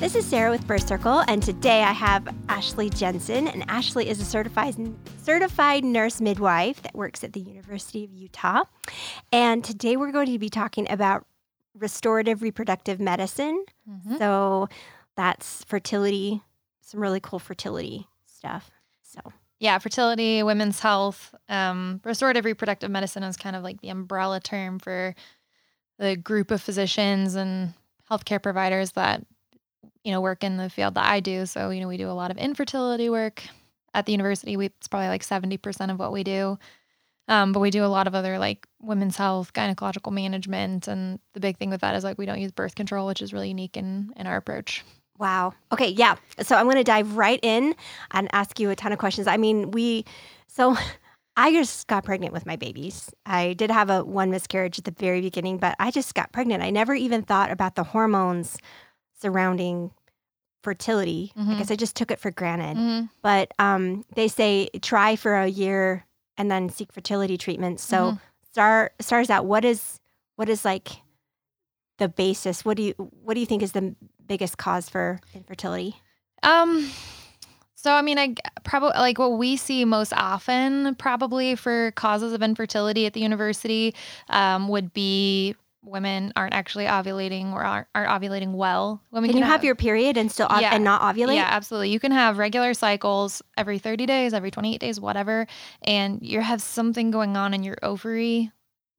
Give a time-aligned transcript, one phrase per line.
[0.00, 3.46] This is Sarah with Birth Circle, and today I have Ashley Jensen.
[3.46, 4.74] And Ashley is a certified
[5.22, 8.64] certified nurse midwife that works at the University of Utah.
[9.30, 11.26] And today we're going to be talking about
[11.74, 13.62] restorative reproductive medicine.
[13.86, 14.16] Mm-hmm.
[14.16, 14.70] So
[15.16, 16.40] that's fertility,
[16.80, 18.70] some really cool fertility stuff.
[19.02, 19.20] So
[19.58, 24.78] yeah, fertility, women's health, um, restorative reproductive medicine is kind of like the umbrella term
[24.78, 25.14] for
[25.98, 27.74] the group of physicians and
[28.10, 29.26] healthcare providers that
[30.04, 31.46] you know, work in the field that I do.
[31.46, 33.42] So, you know, we do a lot of infertility work
[33.94, 34.56] at the university.
[34.56, 36.58] We, it's probably like 70% of what we do.
[37.28, 40.88] Um, but we do a lot of other like women's health, gynecological management.
[40.88, 43.32] And the big thing with that is like we don't use birth control, which is
[43.32, 44.84] really unique in, in our approach.
[45.18, 45.52] Wow.
[45.70, 45.88] Okay.
[45.88, 46.16] Yeah.
[46.40, 47.74] So I'm going to dive right in
[48.10, 49.26] and ask you a ton of questions.
[49.26, 50.04] I mean, we,
[50.48, 50.76] so
[51.36, 53.10] I just got pregnant with my babies.
[53.26, 56.62] I did have a one miscarriage at the very beginning, but I just got pregnant.
[56.62, 58.58] I never even thought about the hormones
[59.20, 59.90] surrounding
[60.62, 61.32] fertility.
[61.36, 61.50] Mm-hmm.
[61.52, 62.76] I guess I just took it for granted.
[62.76, 63.06] Mm-hmm.
[63.22, 66.04] But um, they say try for a year
[66.36, 67.80] and then seek fertility treatment.
[67.80, 68.16] So mm-hmm.
[68.50, 69.46] start stars out.
[69.46, 70.00] What is
[70.36, 70.88] what is like
[71.98, 72.64] the basis?
[72.64, 73.94] What do you what do you think is the
[74.26, 75.96] biggest cause for infertility?
[76.42, 76.90] Um.
[77.74, 82.42] So I mean, I probably like what we see most often, probably for causes of
[82.42, 83.94] infertility at the university,
[84.28, 89.02] um, would be women aren't actually ovulating or aren't, aren't ovulating well.
[89.10, 91.36] Women can, can you have, have, your period and still ov- yeah, and not ovulate?
[91.36, 91.90] Yeah, absolutely.
[91.90, 95.46] You can have regular cycles every 30 days, every 28 days, whatever,
[95.82, 98.50] and you have something going on in your ovary,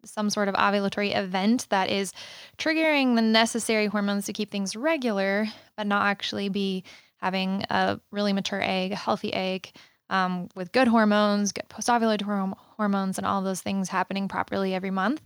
[0.04, 2.12] some sort of ovulatory event that is
[2.58, 5.48] triggering the necessary hormones to keep things regular,
[5.78, 6.84] but not actually be
[7.18, 9.72] having a really mature egg, a healthy egg.
[10.10, 15.22] Um, with good hormones, good post-ovulatory hormones, and all those things happening properly every month.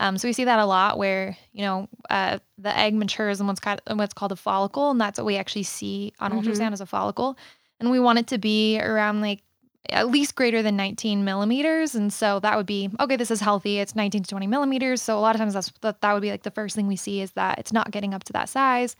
[0.00, 3.46] Um, so we see that a lot where you know uh, the egg matures in
[3.46, 6.40] what's called what's called a follicle, and that's what we actually see on mm-hmm.
[6.40, 7.36] ultrasound as a follicle.
[7.78, 9.42] And we want it to be around like
[9.90, 13.16] at least greater than 19 millimeters, and so that would be okay.
[13.16, 13.78] This is healthy.
[13.78, 15.02] It's 19 to 20 millimeters.
[15.02, 16.96] So a lot of times that's that, that would be like the first thing we
[16.96, 18.96] see is that it's not getting up to that size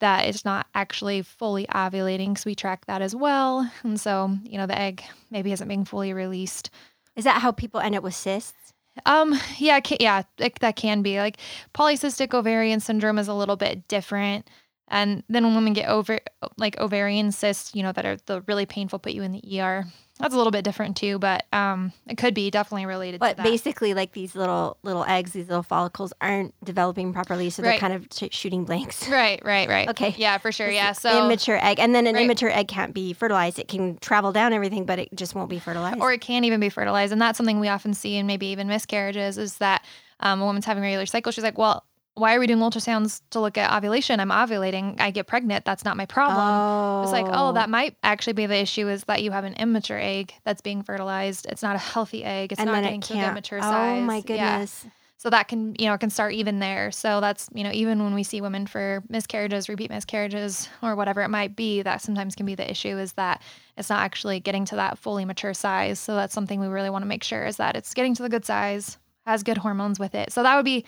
[0.00, 2.38] that it's not actually fully ovulating.
[2.38, 3.70] So we track that as well.
[3.82, 6.70] And so, you know, the egg maybe isn't being fully released.
[7.16, 8.67] Is that how people end up with cysts?
[9.06, 11.38] Um, yeah, yeah, it, that can be like
[11.74, 14.48] polycystic ovarian syndrome is a little bit different.
[14.90, 16.18] And then when women get over
[16.56, 19.84] like ovarian cysts, you know, that are the really painful, put you in the ER.
[20.18, 23.20] That's a little bit different too, but um, it could be definitely related.
[23.20, 27.78] But basically, like these little little eggs, these little follicles aren't developing properly, so they're
[27.78, 29.08] kind of shooting blanks.
[29.18, 29.88] Right, right, right.
[29.88, 30.14] Okay.
[30.18, 30.70] Yeah, for sure.
[30.70, 30.92] Yeah.
[30.92, 32.24] So immature egg, and then an right.
[32.24, 33.58] immature egg can't be fertilized.
[33.58, 36.00] It can travel down everything, but it just won't be fertilized.
[36.00, 38.68] Or it can't even be fertilized, and that's something we often see, and maybe even
[38.68, 39.84] miscarriages, is that
[40.20, 41.32] um, a woman's having a regular cycle.
[41.32, 41.84] She's like, well,
[42.18, 44.20] why are we doing ultrasounds to look at ovulation?
[44.20, 45.00] I'm ovulating.
[45.00, 45.64] I get pregnant.
[45.64, 46.38] That's not my problem.
[46.40, 47.02] Oh.
[47.02, 47.70] It's like, oh, that oh.
[47.70, 51.46] might actually be the issue is that you have an immature egg that's being fertilized.
[51.46, 52.52] It's not a healthy egg.
[52.52, 53.98] It's and not getting to a mature size.
[53.98, 54.82] Oh my goodness.
[54.84, 54.90] Yeah.
[55.20, 56.92] So that can, you know, it can start even there.
[56.92, 61.22] So that's, you know, even when we see women for miscarriages, repeat miscarriages, or whatever
[61.22, 63.42] it might be, that sometimes can be the issue is that
[63.76, 65.98] it's not actually getting to that fully mature size.
[65.98, 68.28] So that's something we really want to make sure is that it's getting to the
[68.28, 68.96] good size,
[69.26, 70.32] has good hormones with it.
[70.32, 70.84] So that would be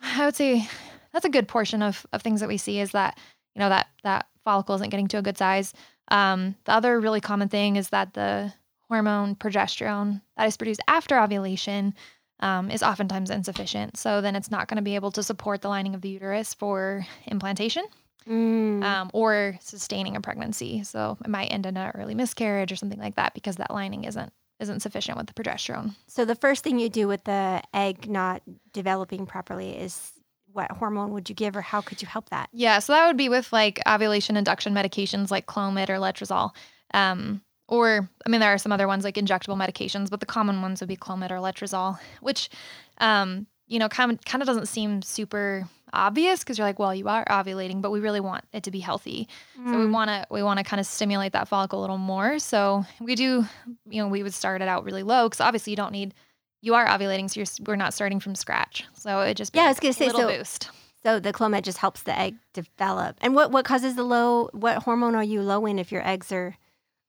[0.16, 0.68] I would say
[1.12, 3.18] that's a good portion of, of things that we see is that,
[3.54, 5.72] you know, that that follicle isn't getting to a good size.
[6.08, 8.52] Um, the other really common thing is that the
[8.88, 11.94] hormone progesterone that is produced after ovulation
[12.40, 13.96] um, is oftentimes insufficient.
[13.96, 16.54] So then it's not going to be able to support the lining of the uterus
[16.54, 17.84] for implantation
[18.26, 18.82] mm.
[18.82, 20.82] um, or sustaining a pregnancy.
[20.82, 24.04] So it might end in an early miscarriage or something like that because that lining
[24.04, 25.94] isn't isn't sufficient with the progesterone.
[26.06, 28.42] So the first thing you do with the egg not
[28.72, 30.12] developing properly is
[30.52, 32.48] what hormone would you give or how could you help that?
[32.52, 36.50] Yeah, so that would be with like ovulation induction medications like Clomid or Letrozole.
[36.92, 40.60] Um, or I mean there are some other ones like injectable medications, but the common
[40.60, 42.50] ones would be Clomid or Letrozole, which
[42.98, 46.94] um, you know, kind of, kind of doesn't seem super obvious because you're like, well,
[46.94, 49.28] you are ovulating, but we really want it to be healthy.
[49.58, 49.72] Mm.
[49.72, 49.92] So we mm.
[49.92, 52.40] want to we want to kind of stimulate that follicle a little more.
[52.40, 53.46] So we do,
[53.88, 56.14] you know, we would start it out really low because obviously you don't need
[56.62, 58.84] you are ovulating, so you're we're not starting from scratch.
[58.94, 60.70] So it just yeah, I was gonna say little so, boost.
[61.04, 63.18] So the Clomid just helps the egg develop.
[63.22, 64.50] And what what causes the low?
[64.52, 66.56] What hormone are you low in if your eggs are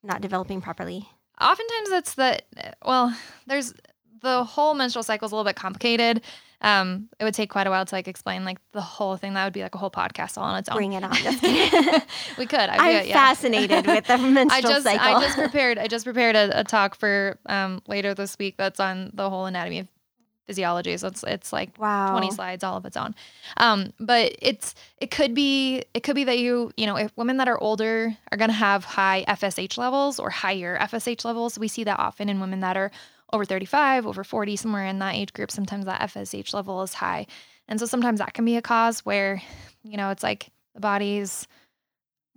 [0.03, 1.09] not developing properly?
[1.41, 2.43] Oftentimes, it's that.
[2.85, 3.17] Well,
[3.47, 3.73] there's
[4.21, 6.21] the whole menstrual cycle is a little bit complicated.
[6.61, 9.33] Um, it would take quite a while to like explain like the whole thing.
[9.33, 10.77] That would be like a whole podcast all on its own.
[10.77, 11.11] Bring it on.
[12.37, 12.59] We could.
[12.59, 13.13] I'd I'm it, yeah.
[13.13, 15.17] fascinated with the menstrual I just cycle.
[15.17, 18.79] I just prepared I just prepared a, a talk for um, later this week that's
[18.79, 19.87] on the whole anatomy of
[20.51, 20.97] physiology.
[20.97, 22.11] So it's it's like wow.
[22.11, 23.15] 20 slides all of its own.
[23.57, 27.37] Um, but it's it could be it could be that you you know if women
[27.37, 31.57] that are older are going to have high FSH levels or higher FSH levels.
[31.57, 32.91] We see that often in women that are
[33.33, 35.51] over 35, over 40, somewhere in that age group.
[35.51, 37.28] Sometimes that FSH level is high,
[37.68, 39.42] and so sometimes that can be a cause where
[39.83, 41.48] you know it's like the body's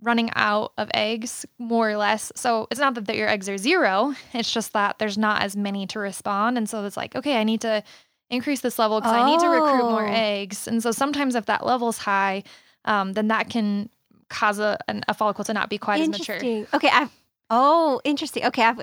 [0.01, 2.31] running out of eggs more or less.
[2.35, 5.87] So it's not that your eggs are zero, it's just that there's not as many
[5.87, 6.57] to respond.
[6.57, 7.81] And so it's like, okay, I need to
[8.29, 10.11] increase this level because I need to recruit more Oh.
[10.11, 10.67] eggs.
[10.67, 12.43] And so sometimes if that level's high,
[12.83, 13.89] um, then that can
[14.29, 16.39] cause a, an, a follicle to not be quite as mature.
[16.73, 16.89] Okay.
[16.91, 17.11] I've,
[17.49, 18.43] oh, interesting.
[18.45, 18.63] Okay.
[18.63, 18.81] I've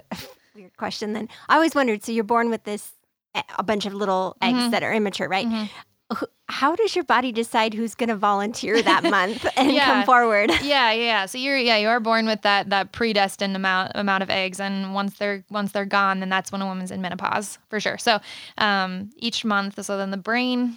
[0.54, 1.28] weird question then.
[1.48, 2.04] I always wondered.
[2.04, 2.92] So you're born with this
[3.58, 4.70] a bunch of little eggs Mhm.
[4.72, 5.46] that are immature, right?
[5.46, 5.68] Mhm.
[6.48, 9.86] How does your body decide who's going to volunteer that month and Yeah.
[9.86, 10.50] come forward?
[10.60, 11.26] yeah, yeah, yeah.
[11.26, 14.92] So you're yeah, you are born with that that predestined amount amount of eggs, and
[14.94, 17.96] once they're once they're gone, then that's when a woman's in menopause for sure.
[17.96, 18.20] So
[18.58, 20.76] um, each month, so then the brain,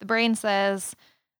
[0.00, 0.96] the brain says,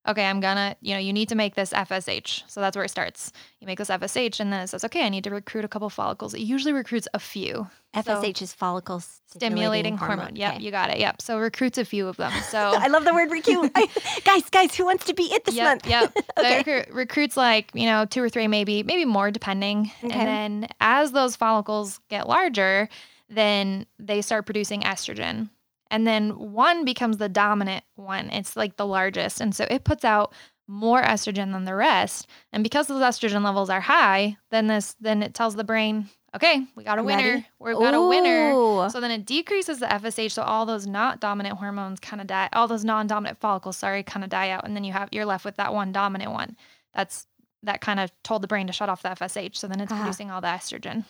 [0.08, 2.43] okay, I'm gonna, you know, you need to make this FSH.
[2.49, 3.32] So that's where it starts.
[3.60, 5.88] You make this FSH, and then it says, okay, I need to recruit a couple
[5.90, 6.34] follicles.
[6.34, 7.69] It usually recruits a few.
[7.94, 10.37] FSH is follicle Stimulating hormone.
[10.37, 10.62] Yep, Okay.
[10.62, 10.99] you got it.
[10.99, 11.22] Yep.
[11.22, 12.32] So recruits a few of them.
[12.50, 13.72] So I love the word recruit.
[14.25, 15.87] Guys, guys, who wants to be it this yep, month?
[15.87, 16.12] Yep.
[16.38, 16.58] So Okay.
[16.58, 19.90] recruit, recruits like, you know, two or three, maybe, maybe more depending.
[20.05, 20.12] Okay.
[20.12, 20.28] And
[20.62, 22.88] then as those follicles get larger,
[23.28, 25.48] then they start producing estrogen.
[25.93, 28.31] And then one becomes the dominant one.
[28.31, 29.41] It's like the largest.
[29.41, 30.33] And so it puts out
[30.67, 32.27] more estrogen than the rest.
[32.53, 36.65] And because those estrogen levels are high, then this then it tells the brain, okay,
[36.77, 37.23] we got a winner.
[37.23, 37.47] ready.
[37.61, 38.89] We've got a winner.
[38.89, 40.33] So then it decreases the FSH.
[40.33, 44.25] So all those not dominant hormones kind of die, all those non-dominant follicles, sorry, kind
[44.25, 44.65] of die out.
[44.65, 46.56] And then you have you're left with that one dominant one.
[46.94, 47.27] That's
[47.65, 49.56] that kind of told the brain to shut off the FSH.
[49.56, 49.99] So then it's Ah.
[49.99, 51.05] producing all the estrogen.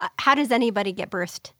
[0.00, 1.52] Uh, How does anybody get birthed?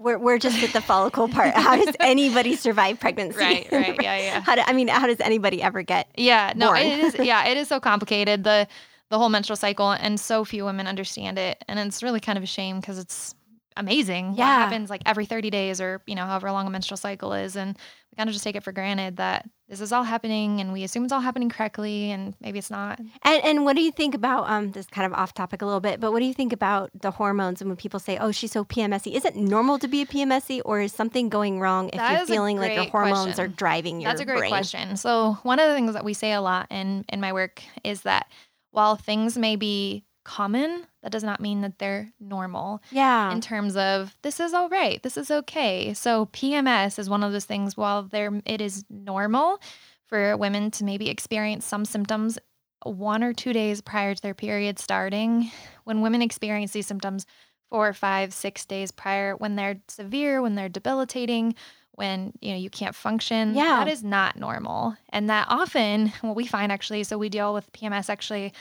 [0.00, 1.54] We're, we're just at the follicle part.
[1.54, 3.38] How does anybody survive pregnancy?
[3.38, 4.02] Right, right.
[4.02, 4.40] Yeah, yeah.
[4.46, 6.08] How do, I mean, how does anybody ever get?
[6.16, 6.78] Yeah, no, born.
[6.78, 7.14] it is.
[7.18, 8.66] Yeah, it is so complicated the
[9.10, 12.44] the whole menstrual cycle, and so few women understand it, and it's really kind of
[12.44, 13.34] a shame because it's
[13.80, 14.34] amazing.
[14.36, 14.58] Yeah.
[14.58, 17.56] what happens like every thirty days, or you know, however long a menstrual cycle is,
[17.56, 17.76] and
[18.10, 20.82] we kind of just take it for granted that this is all happening, and we
[20.84, 22.98] assume it's all happening correctly, and maybe it's not.
[23.22, 25.80] And and what do you think about um this kind of off topic a little
[25.80, 28.52] bit, but what do you think about the hormones and when people say, "Oh, she's
[28.52, 29.12] so PMSy"?
[29.14, 32.26] Is it normal to be a PMSy or is something going wrong if That you're
[32.26, 33.44] feeling like your hormones question.
[33.44, 34.50] are driving your That's a great brain?
[34.50, 34.96] question.
[34.96, 38.02] So one of the things that we say a lot in in my work is
[38.02, 38.26] that
[38.72, 42.82] while things may be common, that does not mean that they're normal.
[42.92, 43.32] Yeah.
[43.32, 45.92] in terms of this is all right, this is okay.
[45.94, 47.76] So PMS is one of those things.
[47.76, 49.60] While there, it is normal
[50.06, 52.38] for women to maybe experience some symptoms
[52.84, 55.50] one or two days prior to their period starting.
[55.84, 57.26] When women experience these symptoms
[57.70, 61.54] four, five, six days prior, when they're severe, when they're debilitating,
[61.92, 63.84] when you know you can't function, Yeah.
[63.84, 64.96] that is not normal.
[65.10, 68.52] And that often, what we find actually, so we deal with PMS actually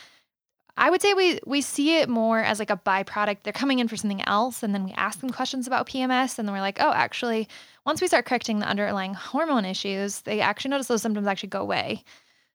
[0.80, 3.44] I would say we we see it more as like a byproduct.
[3.44, 6.48] They're coming in for something else, and then we ask them questions about PMS, and
[6.48, 7.48] then we're like, oh, actually,
[7.86, 11.62] once we start correcting the underlying hormone issues, they actually notice those symptoms actually go
[11.62, 12.04] away.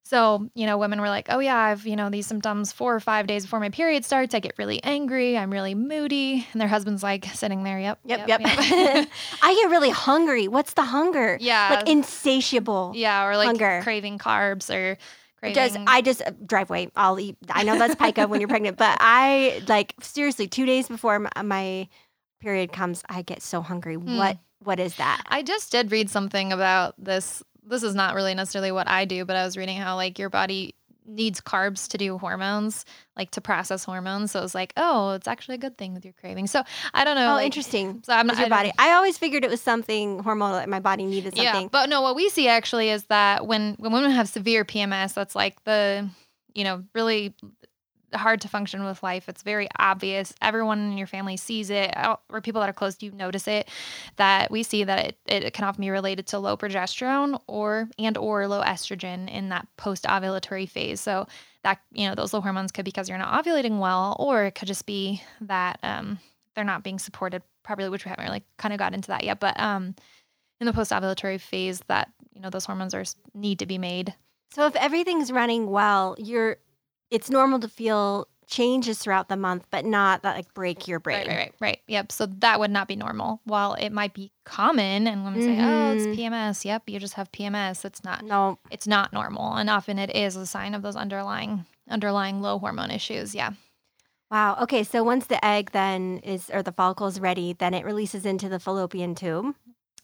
[0.07, 3.01] So, you know, women were like, oh, yeah, I've, you know, these symptoms four or
[3.01, 4.35] five days before my period starts.
[4.35, 5.39] I get really angry.
[5.39, 6.47] I'm really moody.
[6.53, 8.01] And their husband's like sitting there, yep.
[8.05, 8.41] Yep, yep.
[9.43, 10.47] I get really hungry.
[10.47, 11.39] What's the hunger?
[11.41, 11.77] yeah.
[11.77, 12.93] Like insatiable.
[12.95, 13.25] yeah.
[13.27, 13.81] Or like hunger.
[13.83, 14.99] craving carbs or
[15.53, 15.85] craving.
[15.85, 16.91] Does I just uh, driveway?
[16.97, 17.37] I'll eat.
[17.51, 21.31] I know that's pica when you're pregnant, but I like seriously two days before my,
[21.43, 21.89] my
[22.41, 23.95] period comes, I get so hungry.
[23.95, 24.17] Hmm.
[24.17, 25.23] What what is that?
[25.27, 27.43] I just did read something about this.
[27.67, 30.31] This is not really necessarily what I do, but I was reading how like your
[30.31, 30.75] body
[31.07, 32.85] needs carbs to do hormones,
[33.17, 34.33] like to process hormones.
[34.33, 36.47] So it was like, oh, it's actually a good thing with your craving.
[36.47, 37.33] So I don't know.
[37.33, 38.03] oh, like- interesting.
[38.05, 38.73] So I'm not your I body?
[38.79, 41.63] I always figured it was something hormonal that my body needed something.
[41.63, 45.15] Yeah, but no, what we see actually is that when when women have severe PMS,
[45.15, 46.09] that's like the
[46.55, 47.35] you know really
[48.15, 49.29] hard to function with life.
[49.29, 50.35] It's very obvious.
[50.41, 53.47] Everyone in your family sees it, uh, or people that are close to you notice
[53.49, 53.69] it.
[54.17, 58.17] That we see that it, it can often be related to low progesterone or and
[58.17, 61.01] or low estrogen in that post ovulatory phase.
[61.01, 61.27] So
[61.63, 64.55] that you know those low hormones could be because you're not ovulating well, or it
[64.55, 66.19] could just be that um,
[66.55, 69.41] they're not being supported properly, which we haven't really kind of got into that yet.
[69.41, 69.95] But um,
[70.61, 73.05] in the post ovulatory phase, that you know those hormones are
[73.35, 74.15] need to be made.
[74.53, 76.59] So if everything's running well, you're
[77.11, 81.27] it's normal to feel changes throughout the month, but not that like break your brain.
[81.27, 81.81] Right, right, right, right.
[81.89, 82.13] Yep.
[82.13, 83.41] So that would not be normal.
[83.45, 86.15] While it might be common, and women say, "Oh, it's Mhm.
[86.15, 87.85] PMS." Yep, you just have PMS.
[87.85, 88.23] It's not.
[88.23, 88.59] No.
[88.71, 92.91] It's not normal, and often it is a sign of those underlying underlying low hormone
[92.91, 93.35] issues.
[93.35, 93.53] Yeah.
[94.31, 94.57] Wow.
[94.63, 94.83] Okay.
[94.85, 98.49] So once the egg then is or the follicle is ready, then it releases into
[98.49, 99.55] the fallopian tube.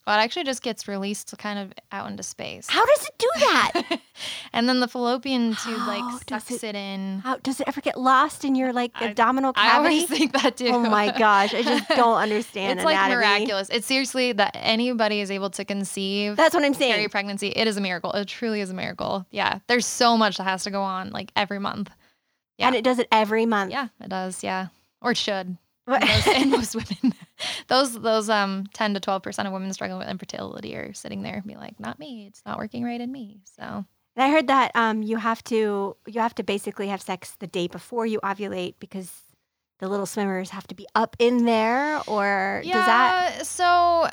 [0.06, 2.66] Well, it actually just gets released kind of out into space.
[2.68, 4.00] How does it do that?
[4.52, 7.20] and then the fallopian tube like sucks it, in.
[7.20, 9.94] How does it ever get lost in your like I- abdominal I cavity?
[10.00, 10.68] always think that too.
[10.68, 13.68] oh my gosh, I just don't understand it's like miraculous.
[13.68, 16.94] It's seriously that anybody is able to conceive That's what I'm saying.
[16.94, 17.48] carry pregnancy.
[17.48, 18.10] It is a miracle.
[18.12, 19.26] It truly is a miracle.
[19.30, 19.58] Yeah.
[19.68, 21.90] There's so much that has to go on like every month.
[22.58, 22.66] yeah.
[22.68, 23.70] And it does it every month.
[23.70, 24.42] Yeah, it does.
[24.42, 24.68] Yeah.
[25.02, 25.56] Or it should.
[25.86, 27.14] Most, in most women.
[27.68, 31.46] those those um 10 to 12% of women struggling with infertility are sitting there and
[31.46, 32.26] be like, not me.
[32.26, 33.40] It's not working right in me.
[33.44, 33.84] So And
[34.16, 37.66] I heard that um, you have to you have to basically have sex the day
[37.66, 39.10] before you ovulate because
[39.80, 42.74] the little swimmers have to be up in there, or yeah.
[42.74, 43.46] does that?
[43.46, 44.08] So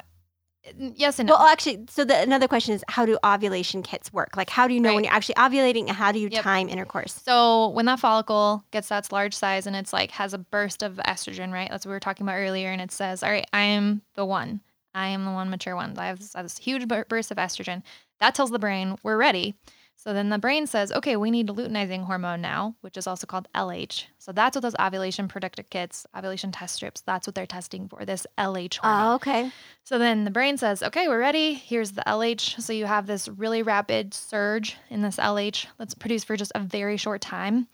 [0.77, 1.35] yes and no.
[1.35, 4.35] Well, actually, so the another question is how do ovulation kits work?
[4.35, 6.43] Like, how do you know when you're actually ovulating, and how do you Yep.
[6.43, 7.13] time intercourse?
[7.25, 10.95] So when that follicle gets that large size and it's like has a burst of
[11.05, 11.69] estrogen, right?
[11.69, 14.25] That's what we were talking about earlier, and it says, "All right, I am the
[14.25, 14.61] one.
[14.93, 15.97] I am the one mature one.
[15.97, 17.83] I have this, I have this huge burst of estrogen."
[18.19, 19.55] That tells the brain we're ready.
[19.99, 23.47] So then the brain says, "Okay, we need luteinizing hormone now, which is also called
[23.53, 27.89] LH." So that's what those ovulation predictor kits, ovulation test strips, that's what they're testing
[27.89, 28.05] for.
[28.05, 29.11] This LH oh, hormone.
[29.11, 29.51] Oh, okay.
[29.83, 31.53] So then the brain says, okay, we're ready.
[31.53, 32.61] Here's the LH.
[32.61, 36.59] So you have this really rapid surge in this LH that's produced for just a
[36.59, 37.67] very short time.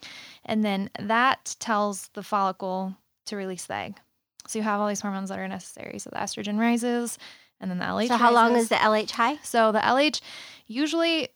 [0.44, 3.96] And then that tells the follicle to release the egg.
[4.46, 5.98] So you have all these hormones that are necessary.
[5.98, 7.18] So the estrogen rises
[7.60, 8.08] and then the LH.
[8.08, 9.36] So how long is the LH high?
[9.42, 10.20] So the LH
[10.66, 11.28] usually,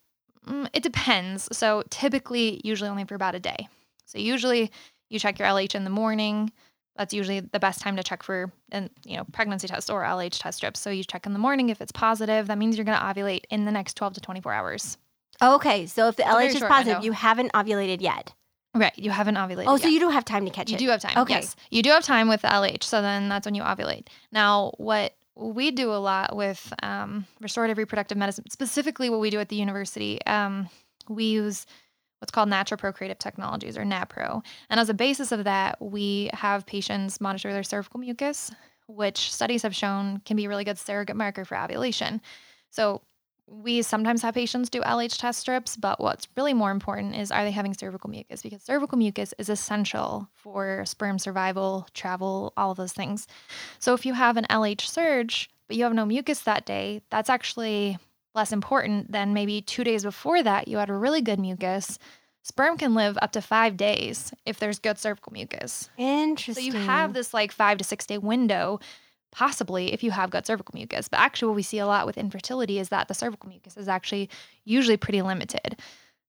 [0.46, 1.48] Mm, it depends.
[1.56, 3.68] So typically, usually only for about a day.
[4.06, 4.70] So usually
[5.10, 6.52] you check your LH in the morning.
[6.96, 10.40] That's usually the best time to check for, and you know, pregnancy test or LH
[10.40, 10.80] test strips.
[10.80, 11.68] So you check in the morning.
[11.68, 14.52] If it's positive, that means you're going to ovulate in the next 12 to 24
[14.52, 14.98] hours.
[15.40, 15.86] Okay.
[15.86, 17.04] So if the It's LH is positive, window.
[17.04, 18.32] you haven't ovulated yet.
[18.74, 18.96] Right.
[18.98, 19.64] You haven't ovulated.
[19.68, 20.80] Oh, so you do have time to catch You it.
[20.80, 21.16] You do have time.
[21.18, 21.34] Okay.
[21.34, 21.56] Yes.
[21.70, 22.82] You do have time with the LH.
[22.82, 24.08] So then that's when you ovulate.
[24.32, 29.38] Now, what we do a lot with um, restorative reproductive medicine, specifically what we do
[29.38, 30.68] at the university, um,
[31.08, 31.64] we use
[32.18, 34.44] what's called natural procreative technologies or NAPRO.
[34.68, 38.50] And as a basis of that, we have patients monitor their cervical mucus,
[38.88, 42.20] which studies have shown can be a really good surrogate marker for ovulation.
[42.70, 43.02] So
[43.50, 47.44] we sometimes have patients do LH test strips, but what's really more important is are
[47.44, 48.42] they having cervical mucus?
[48.42, 53.26] Because cervical mucus is essential for sperm survival, travel, all of those things.
[53.78, 57.30] So if you have an LH surge, but you have no mucus that day, that's
[57.30, 57.98] actually
[58.34, 61.98] less important than maybe two days before that you had a really good mucus.
[62.42, 65.90] Sperm can live up to five days if there's good cervical mucus.
[65.98, 66.72] Interesting.
[66.72, 68.80] So you have this like five to six day window,
[69.30, 71.08] possibly if you have good cervical mucus.
[71.08, 73.88] But actually, what we see a lot with infertility is that the cervical mucus is
[73.88, 74.30] actually
[74.64, 75.76] usually pretty limited.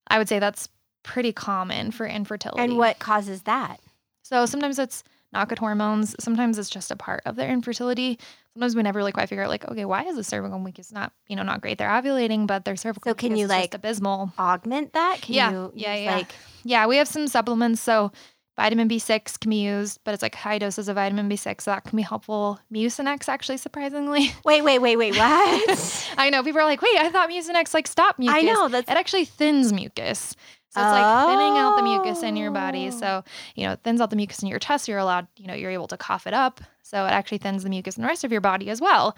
[0.07, 0.69] I would say that's
[1.03, 2.61] pretty common for infertility.
[2.61, 3.79] And what causes that?
[4.23, 6.15] So sometimes it's not good hormones.
[6.19, 8.19] Sometimes it's just a part of their infertility.
[8.53, 11.13] Sometimes we never really quite figure out like, okay, why is the cervical mucus not,
[11.27, 11.77] you know, not great?
[11.77, 14.33] They're ovulating, but their cervical So can mucus you, like, abysmal.
[14.37, 15.21] Augment that?
[15.21, 16.15] Can Yeah, you yeah, yeah.
[16.15, 17.81] like Yeah, we have some supplements.
[17.81, 18.11] So
[18.59, 21.61] vitamin B6 can be used, but it's like high doses of vitamin B6.
[21.61, 22.59] So that can be helpful.
[22.71, 24.33] Mucinex, actually, surprisingly.
[24.43, 26.13] Wait, wait, wait, wait, what?
[26.17, 28.35] I know people are like, wait, I thought Mucinex like stopped mucus.
[28.35, 30.35] I know that's It actually thins mucus.
[30.71, 32.91] So it's like thinning out the mucus in your body.
[32.91, 33.31] So, oh.
[33.55, 34.87] you know, it thins out the mucus in your chest.
[34.87, 36.61] You're allowed, you know, you're able to cough it up.
[36.83, 39.15] So it actually thins the mucus in the rest of your body as well.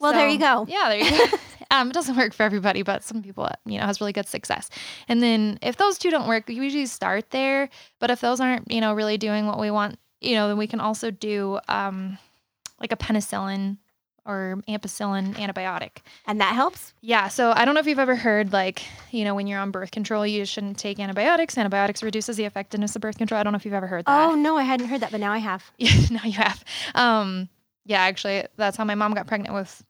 [0.00, 0.66] Well, there you go.
[0.68, 1.38] Yeah, there you go.
[1.70, 4.70] um, it doesn't work for everybody, but some people, you know, has really good success.
[5.08, 7.68] And then if those two don't work, we usually start there.
[7.98, 10.66] But if those aren't, you know, really doing what we want, you know, then we
[10.66, 12.18] can also do um,
[12.80, 13.78] like a penicillin
[14.26, 15.98] or ampicillin antibiotic.
[16.26, 16.92] and that helps.
[17.00, 17.28] Yeah.
[17.28, 19.90] So I don't know if you've ever heard like, you know, when you're on birth
[19.90, 21.56] control, you shouldn't take antibiotics.
[21.56, 23.40] Antibiotics reduces the effectiveness of birth control.
[23.40, 24.28] I don't know if you've ever heard that.
[24.28, 25.64] Oh no, I hadn't heard that, but now I have.
[25.78, 26.64] Yeah, now you have.
[26.94, 27.48] Um,
[27.86, 29.82] yeah, actually, that's how my mom got pregnant with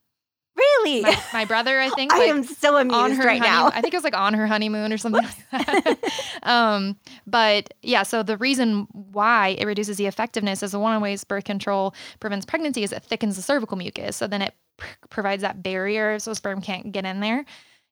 [0.55, 1.01] Really?
[1.01, 1.79] my, my brother.
[1.79, 3.41] I think I like, am so on amused her right honeymoon.
[3.41, 3.67] now.
[3.67, 5.97] I think it was like on her honeymoon or something like that.
[6.43, 10.99] um, but yeah, so the reason why it reduces the effectiveness is the one of
[10.99, 14.15] the ways birth control prevents pregnancy is it thickens the cervical mucus.
[14.17, 17.45] So then it pr- provides that barrier so sperm can't get in there.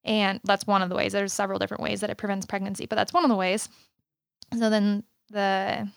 [0.04, 1.12] And that's one of the ways.
[1.12, 3.68] There's several different ways that it prevents pregnancy, but that's one of the ways.
[4.58, 5.88] So then the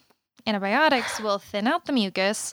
[0.46, 2.52] antibiotics will thin out the mucus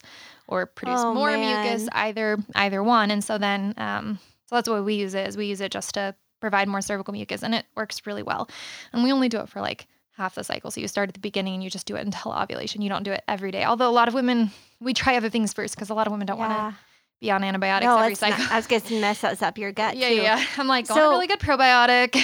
[0.49, 1.63] or produce Oh, more man.
[1.63, 3.11] mucus, either either one.
[3.11, 5.93] And so then um, so that's why we use it is we use it just
[5.93, 8.49] to provide more cervical mucus, and it works really well.
[8.93, 9.87] And we only do it for like
[10.17, 10.69] half the cycle.
[10.71, 12.81] So you start at the beginning and you just do it until ovulation.
[12.81, 13.63] You don't do it every day.
[13.63, 14.51] Although a lot of women,
[14.81, 16.77] we try other things first because a lot of women don't want to
[17.21, 18.45] be on antibiotics No, every it's not- cycle.
[18.51, 20.15] I was going to mess us up your gut yeah, too.
[20.15, 20.45] yeah, yeah.
[20.57, 22.15] I'm like, So- a really good probiotic.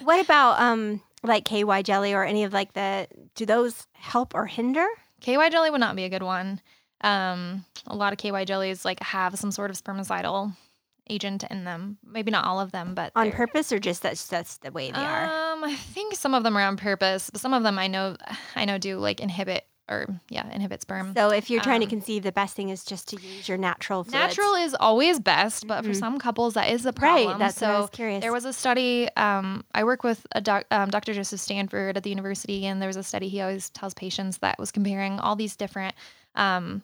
[0.04, 3.06] What about um like KY jelly or any of like the?
[3.34, 4.86] Do those help or hinder?
[5.20, 6.60] KY jelly would not be a good one.
[7.04, 10.56] Um, a lot of KY jellies like have some sort of spermicidal
[11.10, 11.98] agent in them.
[12.04, 15.04] Maybe not all of them, but On purpose or just that's that's the way they
[15.04, 15.24] are?
[15.24, 18.16] Um, I think some of them are on purpose, but some of them I know
[18.56, 21.12] I know do like inhibit or yeah, inhibit sperm.
[21.14, 23.58] So if you're trying to um, conceive, the best thing is just to use your
[23.58, 24.14] natural fluids.
[24.14, 25.96] Natural is always best, but for Mhm.
[26.00, 27.32] some couples that is the problem.
[27.32, 27.38] right?
[27.38, 28.22] That's so what I was curious.
[28.22, 29.10] there was a study.
[29.18, 31.12] Um, I work with a doc, um, Dr.
[31.12, 34.58] Joseph Stanford at the university, and there was a study he always tells patients that
[34.58, 35.94] was comparing all these different
[36.34, 36.82] um,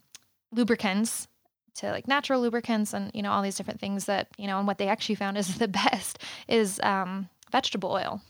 [0.53, 1.29] lubricants
[1.77, 4.67] to like natural lubricants, and you know all these different things that you know, and
[4.67, 8.21] what they actually found is the best is um, vegetable oil,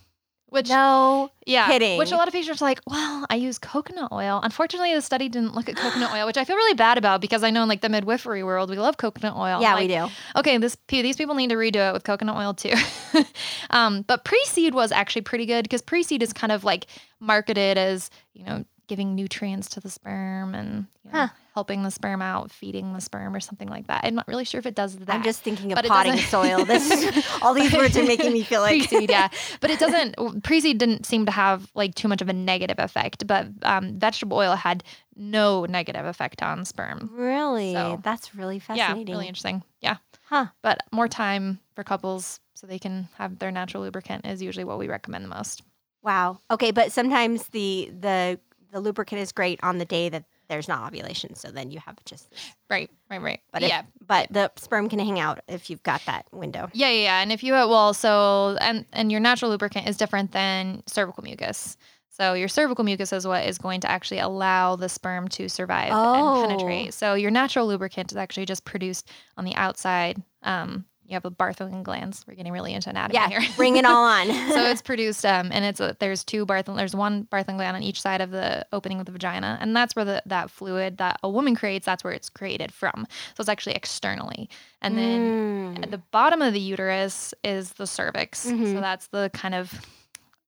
[0.46, 1.98] which no yeah, kidding.
[1.98, 4.40] which a lot of patients are like, well, I use coconut oil.
[4.42, 7.42] Unfortunately, the study didn't look at coconut oil, which I feel really bad about because
[7.42, 9.60] I know in like the midwifery world, we love coconut oil.
[9.60, 10.08] Yeah, Like, we do.
[10.36, 12.74] okay, this these people need to redo it with coconut oil too.
[13.70, 16.86] um, but pre-seed was actually pretty good because pre-seed is kind of like
[17.20, 21.28] marketed as you know giving nutrients to the sperm and you know, Huh.
[21.54, 24.00] helping the sperm out, feeding the sperm or something like that.
[24.02, 25.08] I'm not really sure if it does that.
[25.14, 26.64] I'm just thinking of potting soil.
[26.70, 29.28] This is, all these words are making me feel like pre-seed, yeah.
[29.60, 30.42] But it doesn't.
[30.42, 34.36] Pre-seed didn't seem to have like too much of a negative effect, but um, vegetable
[34.36, 34.82] oil had
[35.14, 37.10] no negative effect on sperm.
[37.12, 39.14] Really, So, that's really Yeah, fascinating.
[39.14, 39.62] really interesting.
[39.80, 39.98] Yeah.
[40.24, 40.46] Huh.
[40.62, 44.78] But more time for couples so they can have their natural lubricant is usually what
[44.80, 45.62] we recommend the most.
[46.02, 46.38] Wow.
[46.50, 48.40] Okay, but sometimes the the
[48.72, 51.34] the lubricant is great on the day that there's not ovulation.
[51.34, 52.32] So then you have just.
[52.68, 53.40] Right, right, right.
[53.52, 56.68] But yeah, if, but the sperm can hang out if you've got that window.
[56.72, 57.22] yeah, yeah, yeah.
[57.22, 61.22] And if you have, well, so and and your natural lubricant is different than cervical
[61.22, 61.76] mucus.
[62.08, 65.90] So your cervical mucus is what is going to actually allow the sperm to survive
[65.92, 66.42] Oh.
[66.42, 66.92] and penetrate.
[66.92, 70.20] So your natural lubricant is actually just produced on the outside.
[70.42, 72.24] Um, you have the Bartholin glands.
[72.26, 73.40] We're getting really into anatomy Yeah, here.
[73.56, 74.26] bring it all on.
[74.48, 77.82] so it's produced um, and it's a, there's two Bartholin there's one Bartholin gland on
[77.82, 81.18] each side of the opening of the vagina and that's where the that fluid that
[81.22, 84.48] a woman creates that's where it's created from so it's actually externally
[84.80, 85.82] and then Mm.
[85.84, 88.72] at the bottom of the uterus is the cervix Mhm.
[88.72, 89.72] so that's the kind of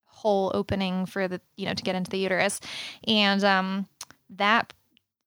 [0.06, 2.60] hole opening for the you know to get into the uterus
[3.06, 3.88] and um
[4.30, 4.72] that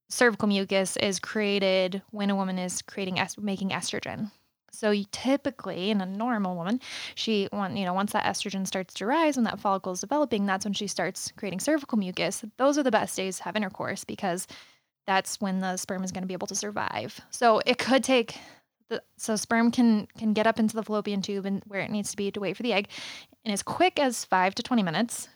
[0.10, 4.32] cervical mucus is created when a woman is creating making estrogen
[4.78, 6.80] so typically in a normal woman
[7.16, 10.46] she want you know once that estrogen starts to rise when that follicle is developing
[10.46, 14.04] that's when she starts creating cervical mucus those are the best days to have intercourse
[14.04, 14.48] because
[15.08, 18.38] that's when the sperm is going to be able to survive so it could take
[18.90, 22.12] the, so sperm can can get up into the fallopian tube and where it needs
[22.12, 22.88] to be to wait for the egg
[23.44, 25.28] in as quick as 5 to 20 minutes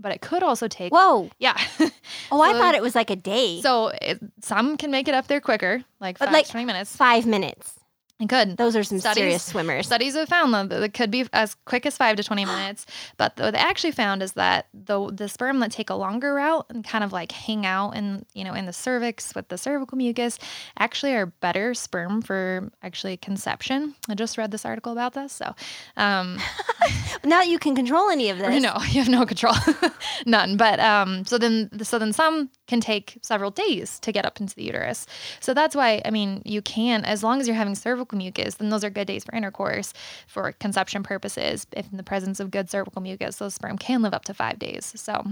[0.00, 1.28] but it could also take Whoa.
[1.38, 1.56] yeah
[2.30, 3.60] Oh, I thought it was like a day.
[3.62, 7.26] so it, some can make it up there quicker like 5 like- 20 minutes Five
[7.26, 7.77] minutes.
[8.20, 9.86] It could Those are some Studies- serious swimmers.
[9.86, 12.84] Studies have found though that it could be as quick as five to twenty minutes,
[13.16, 16.66] but what they actually found is that the the sperm that take a longer route
[16.70, 19.96] and kind of like hang out in you know in the cervix with the cervical
[19.96, 20.38] mucus
[20.78, 23.94] actually are better sperm for actually conception.
[24.08, 25.54] I just read this article about this, so
[25.96, 26.38] um,
[27.24, 28.62] Now you can control any of this.
[28.62, 29.54] no, you have no control,
[30.26, 30.56] none.
[30.56, 34.54] But um, so then so then some can take several days to get up into
[34.54, 35.06] the uterus.
[35.40, 38.68] So that's why I mean you can as long as you're having cervical mucus, then
[38.68, 39.92] those are good days for intercourse
[40.28, 41.66] for conception purposes.
[41.72, 44.60] If in the presence of good cervical mucus, those sperm can live up to five
[44.60, 44.92] days.
[44.96, 45.24] So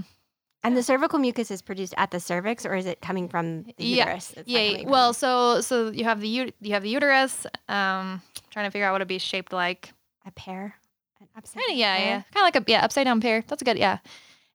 [0.65, 3.85] And the cervical mucus is produced at the cervix, or is it coming from the
[3.85, 4.07] Yeah.
[4.07, 4.35] uterus?
[4.37, 7.47] It's yeah, coming well, so so you have the you have the uterus.
[7.69, 8.21] Um,
[8.51, 9.93] trying to figure out what it'd be shaped like.
[10.27, 10.75] a pear,
[11.21, 12.07] an upside Kind of, yeah, pear?
[12.07, 12.23] yeah.
[12.35, 13.45] Kind of like a yeah upside down pear.
[13.47, 13.99] That's a good, yeah.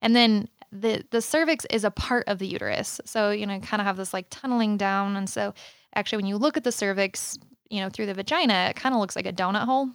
[0.02, 3.82] And then the the cervix is a part of the uterus, so you know, kind
[3.82, 5.54] of have this like tunneling down, and so
[5.96, 7.38] actually, when you look at the cervix,
[7.70, 9.90] you know, through the vagina, it kind of looks like a donut hole,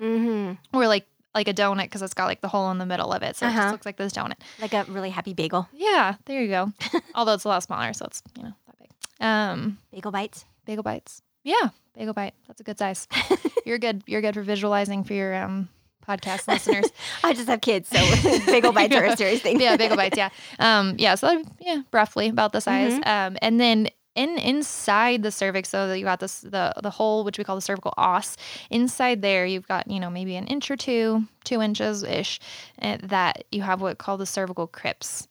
[0.00, 0.76] Mm-hmm.
[0.76, 3.22] or like like a donut because it's got like the hole in the middle of
[3.22, 3.60] it, so it Uh-huh.
[3.62, 4.34] just looks like this donut.
[4.60, 5.68] Like a really happy bagel.
[5.72, 6.72] Yeah, there you go.
[7.14, 8.88] Although it's a lot smaller, so it's you know that big.
[9.20, 10.44] Um, Bagel bites.
[10.64, 11.22] bagel bites.
[11.44, 12.34] Yeah, bagel bite.
[12.46, 13.06] That's a good size.
[13.66, 14.02] you're good.
[14.06, 15.68] You're good for visualizing for your um
[16.08, 16.86] podcast listeners.
[17.24, 17.98] I just have kids, so
[18.46, 19.60] bagel bites are a serious thing.
[19.60, 20.16] yeah, bagel bites.
[20.16, 21.14] Yeah, um, yeah.
[21.14, 22.94] So yeah, roughly about the size.
[23.04, 27.24] Um, and then in inside the cervix, so that you got this the the hole
[27.24, 28.36] which we call the cervical os.
[28.70, 32.40] Inside there, you've got you know maybe an inch or two, two inches ish,
[32.82, 35.28] uh, that you have what called the cervical crypts.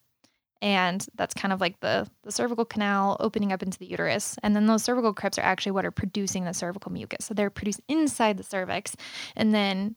[0.60, 4.38] And that's kind of like the, the cervical canal opening up into the uterus.
[4.42, 7.26] And then those cervical crypts are actually what are producing the cervical mucus.
[7.26, 8.96] So they're produced inside the cervix.
[9.36, 9.96] And then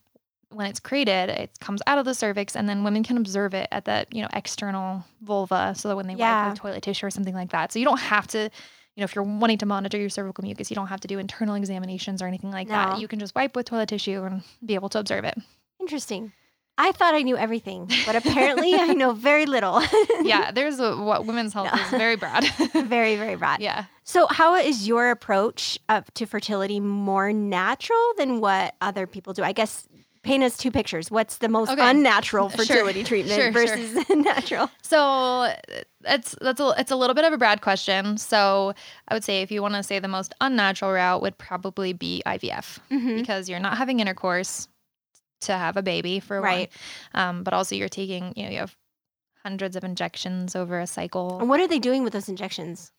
[0.50, 3.68] when it's created, it comes out of the cervix, and then women can observe it
[3.72, 6.42] at the you know external vulva, so that when they Yeah.
[6.44, 7.72] wipe with toilet tissue or something like that.
[7.72, 10.70] So you don't have to, you know, if you're wanting to monitor your cervical mucus,
[10.70, 12.74] you don't have to do internal examinations or anything like No.
[12.74, 12.98] that.
[13.00, 15.38] You can just wipe with toilet tissue and be able to observe it.
[15.80, 16.32] Interesting.
[16.78, 19.82] I thought I knew everything, but apparently I know very little.
[20.22, 22.44] Yeah, there's a, what women's health is very broad.
[22.74, 23.60] very, very broad.
[23.60, 23.84] yeah.
[24.04, 29.42] So, how is your approach up to fertility more natural than what other people do?
[29.42, 29.86] I guess
[30.22, 31.10] paint us two pictures.
[31.10, 31.90] What's the most Okay.
[31.90, 32.58] unnatural Sure.
[32.58, 33.76] fertility treatment Sure, sure.
[33.76, 34.70] versus natural?
[34.82, 35.52] So
[36.04, 38.16] it's that's a it's a little bit of a broad question.
[38.18, 38.74] So
[39.08, 42.22] I would say if you want to say the most unnatural route would probably be
[42.26, 43.16] IVF Mhm.
[43.16, 44.68] because you're not having intercourse
[45.42, 46.70] to have a baby for Right.
[47.14, 48.76] one, um, but also you're taking you know you have
[49.42, 51.38] hundreds of injections over a cycle.
[51.40, 52.92] And what are they doing with those injections?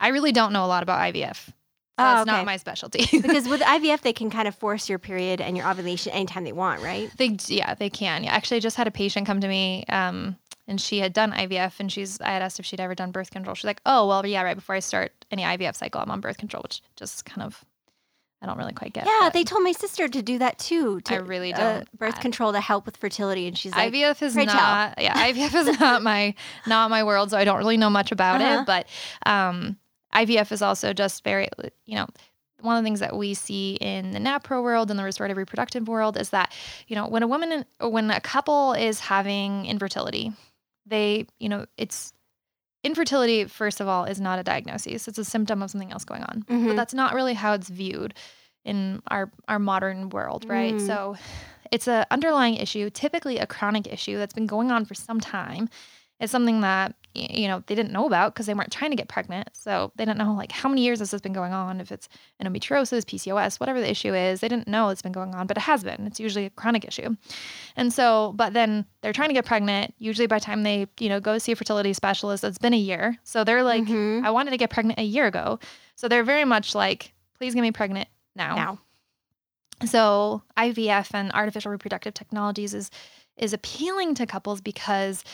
[0.00, 1.50] I really don't know a lot about IVF.
[1.98, 2.36] So Oh, that's okay.
[2.38, 3.06] not my specialty.
[3.20, 6.52] Because with IVF, they can kind of force your period and your ovulation anytime they
[6.52, 7.10] want, right?
[7.18, 8.24] They yeah, they can.
[8.24, 11.32] Yeah, actually, I just had a patient come to me, um, and she had done
[11.32, 13.54] IVF, and she's I had asked if she'd ever done birth control.
[13.54, 16.38] She's like, oh well, yeah, right before I start any IVF cycle, I'm on birth
[16.38, 17.62] control, which just kind of
[18.40, 19.06] I don't really quite get.
[19.06, 21.00] Yeah, they told my sister to do that too.
[21.02, 21.98] To, I really uh, don't.
[21.98, 24.94] birth I- control to help with fertility, and she's like, IVF is "Pray tell." not
[25.00, 26.34] yeah IVF is not my
[26.66, 28.60] not my world, so I don't really know much about Uh-huh.
[28.62, 28.66] it.
[28.66, 28.86] But
[29.30, 29.76] um,
[30.14, 31.48] IVF is also just very
[31.86, 32.06] you know
[32.60, 35.88] one of the things that we see in the NAPRO world and the restorative reproductive
[35.88, 36.52] world is that
[36.86, 40.32] you know when a woman when a couple is having infertility,
[40.86, 42.12] they you know it's
[42.84, 46.22] infertility first of all is not a diagnosis; it's a symptom of something else going
[46.24, 46.44] on.
[46.48, 46.76] But Mhm.
[46.76, 48.14] that's not really how it's viewed
[48.64, 50.76] in our our modern world, right?
[50.76, 50.86] Mm.
[50.86, 51.16] So
[51.72, 55.68] it's an underlying issue, typically a chronic issue that's been going on for some time.
[56.22, 59.08] It's something that you know they didn't know about because they weren't trying to get
[59.08, 61.80] pregnant, so they didn't know like how many years this has been going on.
[61.80, 62.08] If it's
[62.40, 65.62] endometriosis, PCOS, whatever the issue is, they didn't know it's been going on, but it
[65.62, 66.06] has been.
[66.06, 67.16] It's usually a chronic issue,
[67.76, 69.94] and so but then they're trying to get pregnant.
[69.98, 72.78] Usually by the time they you know go see a fertility specialist, it's been a
[72.78, 74.24] year, so they're like, Mhm.
[74.24, 75.58] I wanted to get pregnant a year ago,
[75.96, 78.54] so they're very much like, please get me pregnant now.
[78.54, 78.78] now.
[79.84, 82.90] So IVF and artificial reproductive technologies is
[83.36, 85.24] is appealing to couples because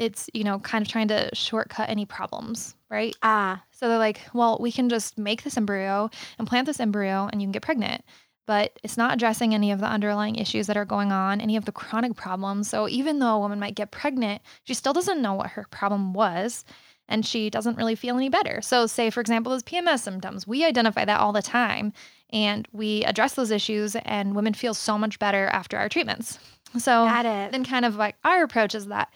[0.00, 3.14] it's you know kind of trying to shortcut any problems, right?
[3.22, 7.28] Ah, So they're like, well, we can just make this embryo, and plant this embryo,
[7.30, 8.02] and you can get pregnant.
[8.46, 11.66] But it's not addressing any of the underlying issues that are going on, any of
[11.66, 12.68] the chronic problems.
[12.68, 16.14] So even though a woman might get pregnant, she still doesn't know what her problem
[16.14, 16.64] was
[17.10, 18.62] and she doesn't really feel any better.
[18.62, 21.92] So, say, for example, those PMS symptoms, we identify that all the time
[22.32, 26.38] and we address those issues, and women feel so much better after our treatments.
[26.78, 27.50] So, got it.
[27.50, 29.12] then kind of like our approach is that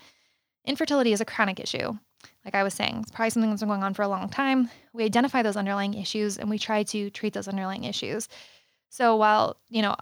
[0.65, 1.93] infertility is a chronic issue.
[2.45, 4.69] Like I was saying, it's probably something that's been going on for a long time.
[4.93, 8.29] We identify those underlying issues and we try to treat those underlying issues.
[8.91, 9.97] So while, you know,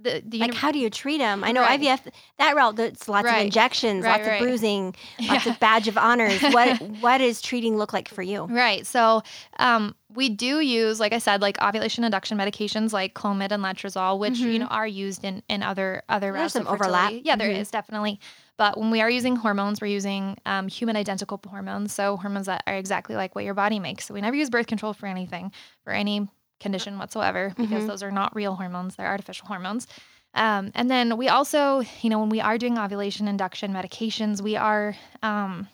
[0.00, 1.44] the, the Like, uni- how do you treat them?
[1.44, 1.78] I know Right.
[1.80, 4.34] IVF, that route, it's lots of injections, Right, lots right.
[4.40, 4.96] of bruising,
[5.28, 5.52] lots Yeah.
[5.52, 6.40] of badge of honors.
[6.42, 8.44] What What does treating look like for you?
[8.46, 8.84] Right.
[8.86, 9.22] So
[9.58, 14.18] um, we do use, like I said, like ovulation induction medications like Clomid and Letrozole,
[14.18, 14.60] which you Mhm.
[14.60, 17.12] know are used in in other other There's routes some overlap.
[17.22, 17.58] Yeah, there Mhm.
[17.60, 18.18] is definitely.
[18.58, 22.62] But when we are using hormones, we're using um, human identical hormones, so hormones that
[22.66, 24.06] are exactly like what your body makes.
[24.06, 25.52] So we never use birth control for anything,
[25.84, 26.28] for any
[26.60, 27.86] condition whatsoever, because Mhm.
[27.88, 29.86] those are not real hormones; they're artificial hormones.
[30.34, 34.56] Um, and then we also, you know, when we are doing ovulation induction medications, we
[34.56, 35.68] are um,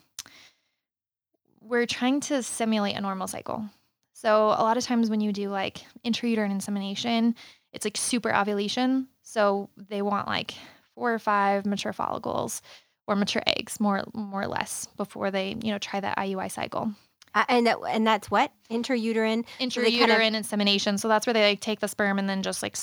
[1.61, 3.69] we're trying to simulate a normal cycle.
[4.14, 7.35] So a lot of times when you do like intrauterine insemination,
[7.73, 9.09] it's like super ovulation.
[9.23, 10.55] So they want like
[10.98, 12.61] four or five mature follicles
[13.06, 16.92] or mature eggs, more more or less, before they you know try that IUI cycle.
[17.34, 19.44] Uh, and that, and that's what intrauterine.
[19.58, 20.98] So Intrauterine kind of- insemination.
[20.98, 22.76] So that's where they like take the sperm and then just like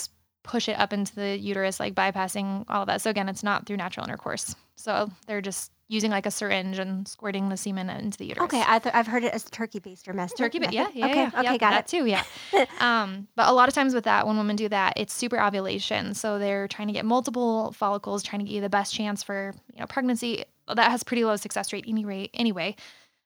[0.44, 3.02] push it up into the uterus, like bypassing all of that.
[3.02, 4.56] So again, it's not through natural intercourse.
[4.76, 8.46] So they're just using like a syringe and squirting the semen into the uterus.
[8.46, 10.38] Okay, I th- I've heard it as turkey baster method.
[10.38, 11.88] Turkey, but yeah, yeah, okay, yeah, okay, yeah, got that it.
[11.88, 12.24] too, yeah.
[12.80, 16.14] um, but a lot of times with that, when women do that, it's super ovulation.
[16.14, 19.54] So they're trying to get multiple follicles, trying to get you the best chance for
[19.74, 20.46] you know pregnancy.
[20.74, 22.30] That has pretty low success rate anyway.
[22.34, 22.76] Anyway,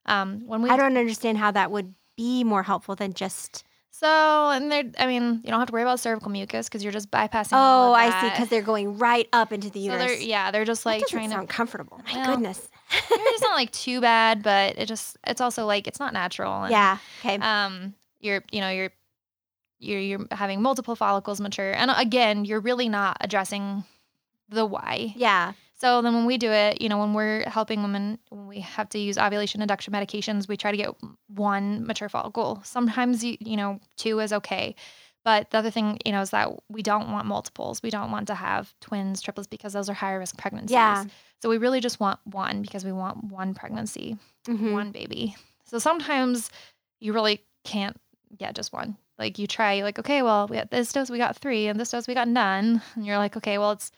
[0.06, 3.64] um, when we I don't understand how that would be more helpful than just.
[3.92, 6.94] So and they're, I mean, you don't have to worry about cervical mucus because you're
[6.94, 7.50] just bypassing.
[7.54, 10.06] Oh, I see, because they're going right up into the so uterus.
[10.12, 11.54] they're yeah, they're just like trying sound to.
[11.54, 12.00] comfortable.
[12.06, 12.70] My Well, goodness.
[13.12, 16.64] It's not like too bad, but it just it's also like it's not natural.
[16.64, 16.98] and- yeah.
[17.22, 17.36] Okay.
[17.38, 18.90] um you're you know you're
[19.80, 23.84] you're you're having multiple follicles mature and again you're really not addressing
[24.50, 25.54] the why yeah.
[25.80, 28.88] So then when we do it you know when we're helping women when we have
[28.90, 30.90] to use ovulation induction medications we try to get
[31.28, 34.76] one mature follicle sometimes you, you know two is okay
[35.26, 37.84] But the other thing, you know, is that we don't want multiples.
[37.84, 40.72] We don't want to have twins, triplets, because those are higher risk pregnancies.
[40.72, 41.04] Yeah.
[41.42, 44.72] So we really just want one because we want one pregnancy, Mhm.
[44.72, 45.36] one baby.
[45.66, 46.50] So sometimes
[47.02, 48.00] you really can't
[48.38, 48.96] get just one.
[49.20, 51.78] Like you try, you're like, okay, well, we got this dose, we got three, and
[51.78, 52.82] this dose, we got none.
[52.96, 53.92] And you're like, okay, well, it's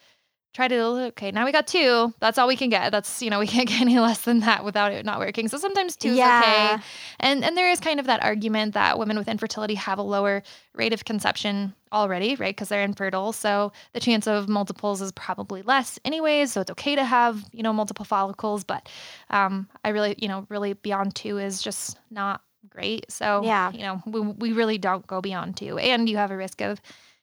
[0.53, 2.13] try to, okay, now we got two.
[2.19, 2.91] That's all we can get.
[2.91, 5.47] That's, you know, we can't get any less than that without it not working.
[5.47, 6.39] So sometimes two is Yeah.
[6.77, 6.83] okay.
[7.19, 10.43] And and there is kind of that argument that women with infertility have a lower
[10.73, 12.55] rate of conception already, right?
[12.55, 13.31] Because they're infertile.
[13.33, 16.51] So the chance of multiples is probably less anyways.
[16.51, 18.63] So it's okay to have, you know, multiple follicles.
[18.63, 18.89] But
[19.29, 23.09] um, I really, you know, really beyond two is just not great.
[23.11, 23.71] So Yeah.
[23.71, 25.77] you know, we, we really don't go beyond two.
[25.77, 26.81] And you have a risk of,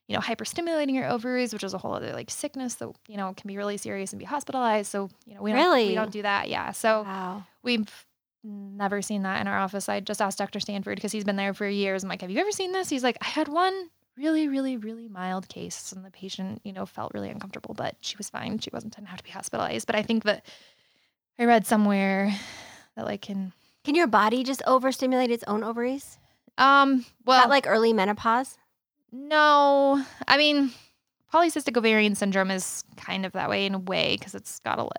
[0.08, 3.32] you know, hyperstimulating your ovaries, which is a whole other like sickness that, you know,
[3.36, 4.90] can be really serious and be hospitalized.
[4.90, 5.88] So, you know, we don't Really?
[5.88, 6.48] we don't do that.
[6.48, 6.72] Yeah.
[6.72, 7.44] So Wow.
[7.62, 8.06] We've
[8.42, 9.88] never seen that in our office.
[9.88, 10.60] I just asked Dr.
[10.60, 12.02] Stanford because he's been there for years.
[12.02, 12.88] I'm like, have you ever seen this?
[12.88, 16.86] He's like, I had one really, really, really mild case, and the patient, you know,
[16.86, 18.58] felt really uncomfortable, but she was fine.
[18.58, 19.86] She wasn't didn't have to be hospitalized.
[19.86, 20.44] But I think that
[21.38, 22.32] I read somewhere
[22.96, 23.52] that like can
[23.84, 26.18] Can your body just overstimulate its own ovaries?
[26.56, 28.56] um well Not like early menopause.
[29.12, 30.70] No, I mean
[31.32, 34.84] polycystic ovarian syndrome is kind of that way in a way because it's got a
[34.84, 34.90] li-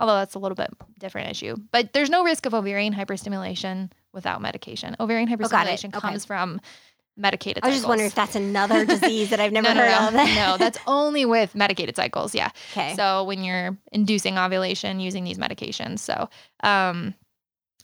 [0.00, 1.56] although that's a little bit different issue.
[1.70, 4.96] But there's no risk of ovarian hyperstimulation without medication.
[5.00, 6.00] Ovarian Oh, hyperstimulation Okay.
[6.00, 6.60] comes from
[7.18, 10.12] medicated I was just wondering if that's another disease that I've never no, no, heard
[10.14, 10.28] no, of.
[10.34, 12.34] no, that's only with medicated cycles.
[12.34, 12.50] Yeah.
[12.72, 12.94] okay.
[12.94, 16.00] So when you're inducing ovulation using these medications.
[16.00, 16.28] So,
[16.62, 17.14] um,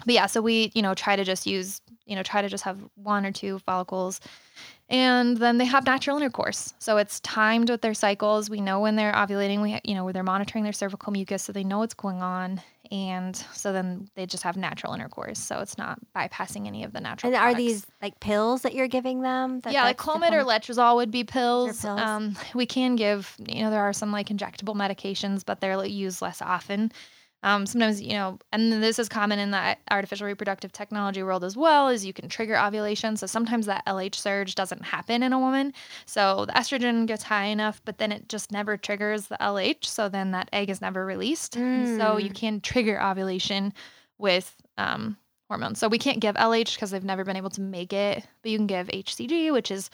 [0.05, 2.65] but yeah, so we, you know, try to just use, you know, try to just
[2.65, 4.21] have one or two follicles
[4.93, 6.75] and then they have natural intercourse.
[6.79, 8.51] So it's timed with their cycles.
[8.51, 11.53] We know when they're ovulating, we, you know, where they're monitoring their cervical mucus so
[11.53, 12.61] they know what's going on.
[12.91, 15.39] And so then they just have natural intercourse.
[15.39, 18.87] So it's not bypassing any of the natural and are these like pills that you're
[18.87, 19.61] giving them?
[19.61, 21.81] that yeah, like Clomid or Letrozole would be pills.
[21.81, 21.99] pills.
[21.99, 26.21] Um, we can give, you know, there are some like injectable medications, but they're used
[26.21, 26.93] less often.
[27.45, 31.57] Um, sometimes, you know, and this is common in the artificial reproductive technology world as
[31.57, 33.17] well, is you can trigger ovulation.
[33.17, 35.73] So sometimes that LH surge doesn't happen in a woman.
[36.07, 39.85] So the estrogen gets high enough, but then it just never triggers the LH.
[39.87, 41.57] So then that egg is never released.
[41.57, 42.35] And So you Mm.
[42.35, 43.73] can trigger ovulation
[44.19, 45.17] with um,
[45.49, 45.79] hormones.
[45.81, 48.59] So we can't give LH because they've never been able to make it, but you
[48.59, 49.91] can give HCG, which is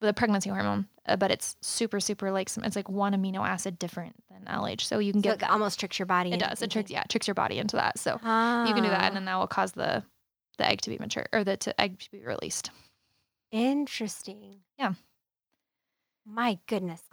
[0.00, 3.78] the pregnancy hormone, uh, but it's super, super like some, it's like one amino acid
[3.78, 4.82] different than LH.
[4.82, 6.30] So you can So get it almost tricks your body.
[6.30, 6.62] it into does.
[6.62, 7.98] It tricks, yeah, it tricks your body into that.
[7.98, 10.02] So Ah, you can do that, and then that will cause the
[10.58, 12.70] the egg to be mature or the to egg to be released.
[13.50, 14.60] Interesting.
[14.78, 14.94] Yeah.
[16.26, 17.02] My goodness.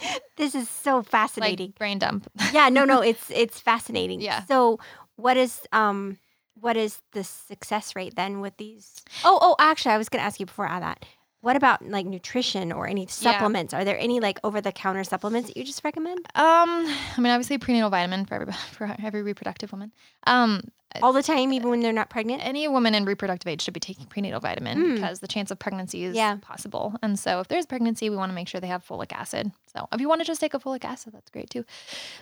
[0.36, 1.68] this is so fascinating.
[1.68, 2.30] Like brain dump.
[2.52, 4.20] yeah, no, no, it's it's fascinating.
[4.20, 4.44] Yeah.
[4.46, 4.78] So
[5.16, 6.18] what is um
[6.54, 9.00] what is the success rate then with these?
[9.24, 11.06] Oh, oh, actually, I was going to ask you before I add that.
[11.42, 13.72] What about like nutrition or any supplements?
[13.72, 16.18] Are there any like over the counter supplements that you just recommend?
[16.34, 19.90] Um, I mean, obviously prenatal vitamin for every for every reproductive woman.
[20.26, 20.60] Um,
[21.02, 22.44] All the time, even when they're not pregnant?
[22.44, 24.94] any woman in reproductive age should be taking prenatal vitamin Mm.
[24.96, 26.36] because the chance of pregnancy is Yeah.
[26.42, 26.94] possible.
[27.02, 29.50] And so if there's pregnancy, we want to make sure they have folic acid.
[29.72, 31.64] So if you want to just take a folic acid, that's great too.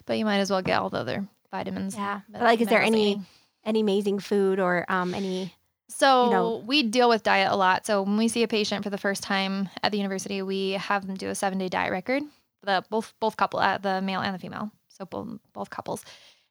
[0.05, 1.95] But you might as well get all the other vitamins.
[1.95, 2.21] Yeah.
[2.31, 3.19] like, is there any
[3.65, 5.53] any amazing food or um any?
[5.89, 7.85] So know- we deal with diet a lot.
[7.85, 11.05] So when we see a patient for the first time at the university, we have
[11.05, 12.23] them do a seven day diet record.
[12.63, 16.03] The both both couple, uh, the male and the female, so both both couples,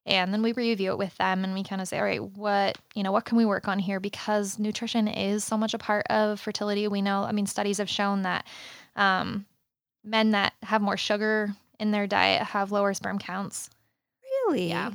[0.07, 2.79] and then we review it with them, and we kind of say, all right, what
[2.95, 4.01] you know, what can we work on here?
[4.01, 6.89] Because nutrition is so much a part of fertility.
[6.89, 8.47] We know, I mean, studies have shown that
[8.97, 9.45] um,
[10.03, 13.69] men that have more sugar in their diet have lower sperm counts.
[14.47, 14.69] Really?
[14.69, 14.93] Yeah.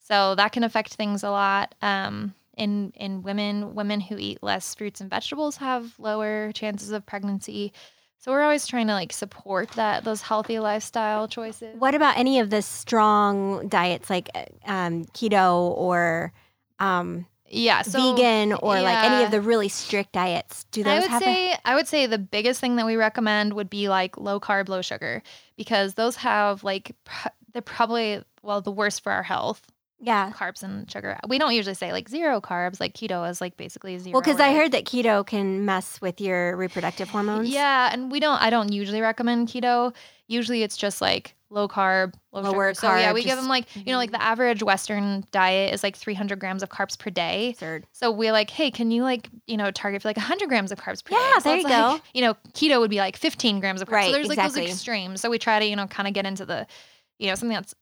[0.00, 1.74] So that can affect things a lot.
[1.80, 7.06] Um, in in women, women who eat less fruits and vegetables have lower chances of
[7.06, 7.72] pregnancy.
[8.18, 11.74] So we're always trying to like support that those healthy lifestyle choices.
[11.78, 16.34] What about any of the strong diets like uh, um, keto or
[16.78, 20.64] um, Yeah, so vegan or like any of the really strict diets?
[20.70, 21.22] Do those I would have?
[21.22, 24.68] say I would say the biggest thing that we recommend would be like low carb,
[24.68, 25.22] low sugar,
[25.56, 29.62] because those have like pr- they're probably well the worst for our health.
[30.00, 30.32] Yeah.
[30.32, 31.18] Carbs and sugar.
[31.28, 32.80] We don't usually say like zero carbs.
[32.80, 34.14] Like keto is like basically zero.
[34.14, 37.50] Well, because I heard that keto can mess with your reproductive hormones.
[37.50, 38.40] Yeah, and we don't.
[38.40, 39.94] I don't usually recommend keto.
[40.26, 42.86] Usually, it's just like low carb, low Lower sugar.
[42.86, 44.18] So yeah, carb, we give them like you know, like mm-hmm.
[44.18, 47.50] the average Western diet is like 300 grams of carbs per day.
[47.50, 47.86] Absurd.
[47.92, 50.78] So we're like, hey, can you like you know target for like 100 grams of
[50.78, 51.16] carbs per day?
[51.20, 52.00] Yeah, So there you like, go.
[52.14, 53.92] You know, keto would be like 15 grams of carbs.
[53.92, 54.62] Right, so there's like exactly.
[54.62, 55.20] those extremes.
[55.20, 56.66] So we try to you know kind of get into the,
[57.18, 57.74] you know, something that's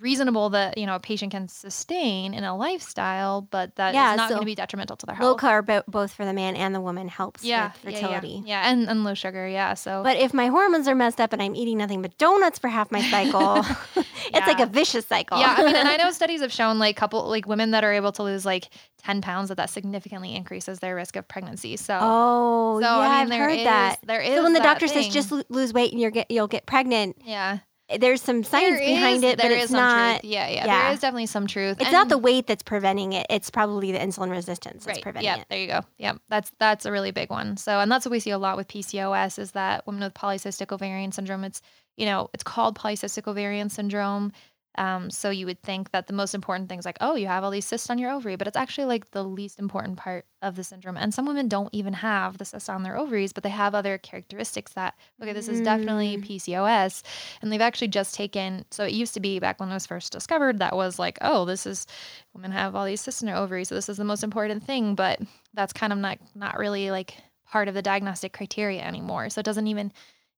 [0.00, 4.14] reasonable that you know a patient can sustain in a lifestyle, but that is Yeah,
[4.16, 5.42] not so going to be detrimental to their health.
[5.42, 8.06] Low carb, both for the man and the woman, helps yeah, with yeah, yeah.
[8.06, 8.42] fertility.
[8.46, 9.46] Yeah, and, and low sugar.
[9.48, 12.58] Yeah, so But if my hormones are messed up and I'm eating nothing but donuts
[12.58, 13.56] for half my cycle,
[14.34, 15.38] it's like a vicious cycle.
[15.38, 17.92] yeah, I mean, and I know studies have shown like couple like women that are
[17.92, 21.76] able to lose like ten pounds that that significantly increases their risk of pregnancy.
[21.76, 21.98] So.
[22.00, 23.96] Oh, so yeah, I mean, I've there heard is- that.
[24.04, 26.66] There is So when the doctor says just lose weight and you're get you'll get
[26.66, 27.58] pregnant, yeah,
[28.00, 30.24] there's some science There behind is- it, but it's not.
[30.24, 30.82] Yeah, yeah, yeah.
[30.84, 31.80] There is definitely some truth.
[31.80, 33.26] It's not the weight that's preventing it.
[33.30, 35.02] It's probably the insulin resistance that's right.
[35.02, 35.46] preventing Yeah, it.
[35.48, 35.80] there you go.
[35.98, 37.56] Yeah, that's that's a really big one.
[37.56, 40.72] So, and that's what we see a lot with PCOS is that women with polycystic
[40.72, 41.44] ovarian syndrome.
[41.44, 41.60] It's
[41.96, 44.32] you know it's called polycystic ovarian syndrome.
[44.78, 47.44] Um, so you would think that the most important thing is like, oh, you have
[47.44, 50.56] all these cysts on your ovary, but it's actually like the least important part of
[50.56, 50.96] the syndrome.
[50.96, 53.98] And some women don't even have the cysts on their ovaries, but they have other
[53.98, 56.26] characteristics that okay, this is definitely Mm.
[56.26, 57.02] PCOS.
[57.40, 58.64] And they've actually just taken.
[58.70, 61.44] So it used to be back when it was first discovered that was like, oh,
[61.44, 61.86] this is
[62.34, 64.94] women have all these cysts in their ovaries, so this is the most important thing.
[64.94, 65.20] But
[65.54, 67.14] that's kind of not not really like
[67.46, 69.28] part of the diagnostic criteria anymore.
[69.28, 69.92] So it doesn't even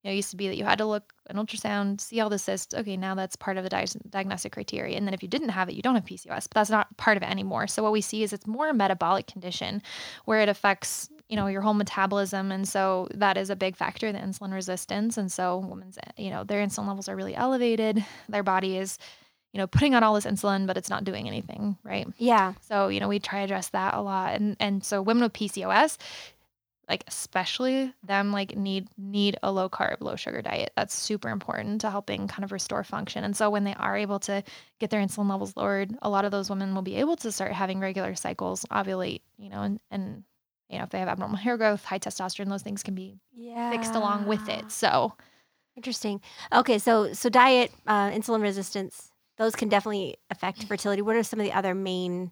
[0.05, 2.29] you know, it used to be that you had to look an ultrasound, see all
[2.29, 2.75] the cysts.
[2.75, 4.99] Okay, now that's part of the di- diagnostic criteria.
[4.99, 7.17] And then if you didn't have it, you don't have PCOS, but that's not part
[7.17, 7.67] of it anymore.
[7.67, 9.83] So what we see is it's more a metabolic condition
[10.27, 12.53] where it affects, you know, your whole metabolism.
[12.53, 15.17] And so that is a big factor, the insulin resistance.
[15.17, 18.05] And so women's, eh, you know, their insulin levels are really elevated.
[18.29, 18.99] Their body is,
[19.55, 22.07] you know, putting on all this insulin, but it's not doing anything, right?
[22.19, 22.53] Yeah.
[22.61, 24.35] So, you know, we try to address that a lot.
[24.35, 25.97] And and so women with PCOS,
[26.89, 30.73] like especially them like need need a low carb, low sugar diet.
[30.77, 33.25] That's super important to helping kind of restore function.
[33.25, 34.43] And so when they are able to
[34.81, 37.53] get their insulin levels lowered, a lot of those women will be able to start
[37.53, 40.25] having regular cycles, ovulate, you know, and and
[40.69, 43.71] you know, if they have abnormal hair growth, high testosterone, those things can be Yeah.
[43.71, 44.71] fixed along with it.
[44.71, 45.13] So
[45.77, 46.21] Interesting.
[46.53, 51.03] Okay, so so diet, uh, insulin resistance, those can definitely affect fertility.
[51.03, 52.31] What are some of the other main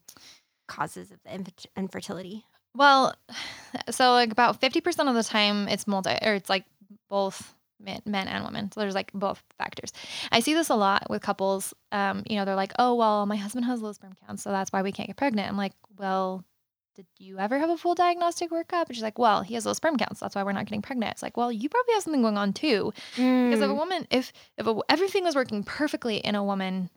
[0.69, 2.45] causes of the infer- infertility?
[2.75, 3.15] Well,
[3.91, 6.65] so like about 50% of the time it's multi or it's like
[7.09, 8.71] both men, men and women.
[8.73, 9.93] So there's like both factors.
[10.31, 11.75] I see this a lot with couples.
[11.91, 14.73] Um, you know, they're like, "Oh, well, my husband has low sperm count, so that's
[14.73, 16.45] why we can't get pregnant." I'm like, "Well,
[16.95, 19.73] did you ever have a full diagnostic workup?" And she's like, "Well, he has low
[19.73, 22.23] sperm counts, that's why we're not getting pregnant." It's like, "Well, you probably have something
[22.23, 22.93] going on too."
[23.43, 26.89] Because if a Mm, woman, if if a, everything was working perfectly in a woman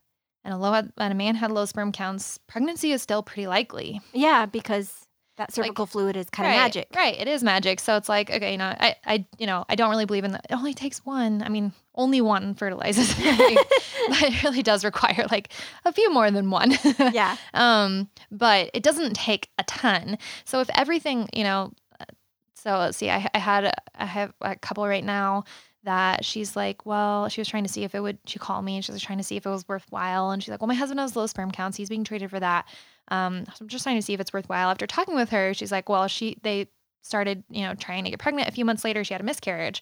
[0.43, 4.01] and a low and a man had low sperm counts, pregnancy is still pretty likely.
[4.13, 5.04] yeah, because
[5.37, 6.87] that cervical fluid is kind of right, magic.
[6.95, 7.19] Right.
[7.19, 7.79] It is magic.
[7.79, 10.31] So it's like, okay, you know, I, I, you know, I don't really believe in
[10.31, 10.45] that.
[10.49, 11.41] It only takes one.
[11.43, 13.13] I mean, only one fertilizes.
[13.15, 15.51] but it really does require like
[15.83, 16.73] a few more than one.
[17.11, 17.35] yeah.
[17.53, 20.17] um, but it doesn't take a ton.
[20.45, 21.73] So if everything, you know,
[22.53, 25.43] so let's see, I, I had, I have a couple right now
[25.85, 28.75] that she's like, well, she was trying to see if it would, she called me
[28.75, 30.31] and she was trying to see if it was worthwhile.
[30.31, 31.77] And she's like, well, my husband has low sperm counts.
[31.77, 32.67] He's being treated for that.
[33.09, 34.69] Um, so I'm just trying to see if it's worthwhile.
[34.69, 36.67] After talking with her, she's like, well, she, they
[37.01, 38.49] started, you know, trying to get pregnant.
[38.49, 39.81] A few months later, she had a miscarriage.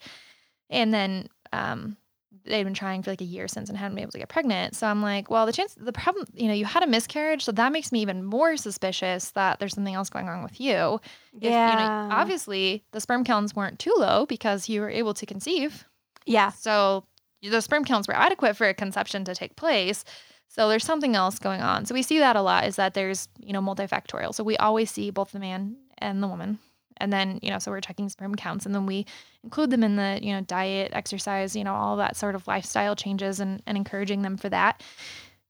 [0.69, 1.97] And then, um,
[2.45, 4.75] they'd been trying for like a year since and hadn't been able to get pregnant.
[4.75, 7.51] So I'm like, well, the chance, the problem, you know, you had a miscarriage, so
[7.53, 10.99] that makes me even more suspicious that there's something else going on with you.
[11.39, 12.07] If, you know, Yeah.
[12.09, 15.85] obviously the sperm counts weren't too low because you were able to conceive.
[16.25, 16.49] Yeah.
[16.49, 17.05] So
[17.41, 20.03] the sperm counts were adequate for a conception to take place.
[20.47, 21.85] So there's something else going on.
[21.85, 24.33] So we see that a lot is that there's, you know, multifactorial.
[24.35, 26.59] So we always see both the man and the woman.
[26.97, 29.05] And then, you know, so we're checking sperm counts and then we
[29.43, 32.95] include them in the, you know, diet, exercise, you know, all that sort of lifestyle
[32.95, 34.83] changes and, and encouraging them for that.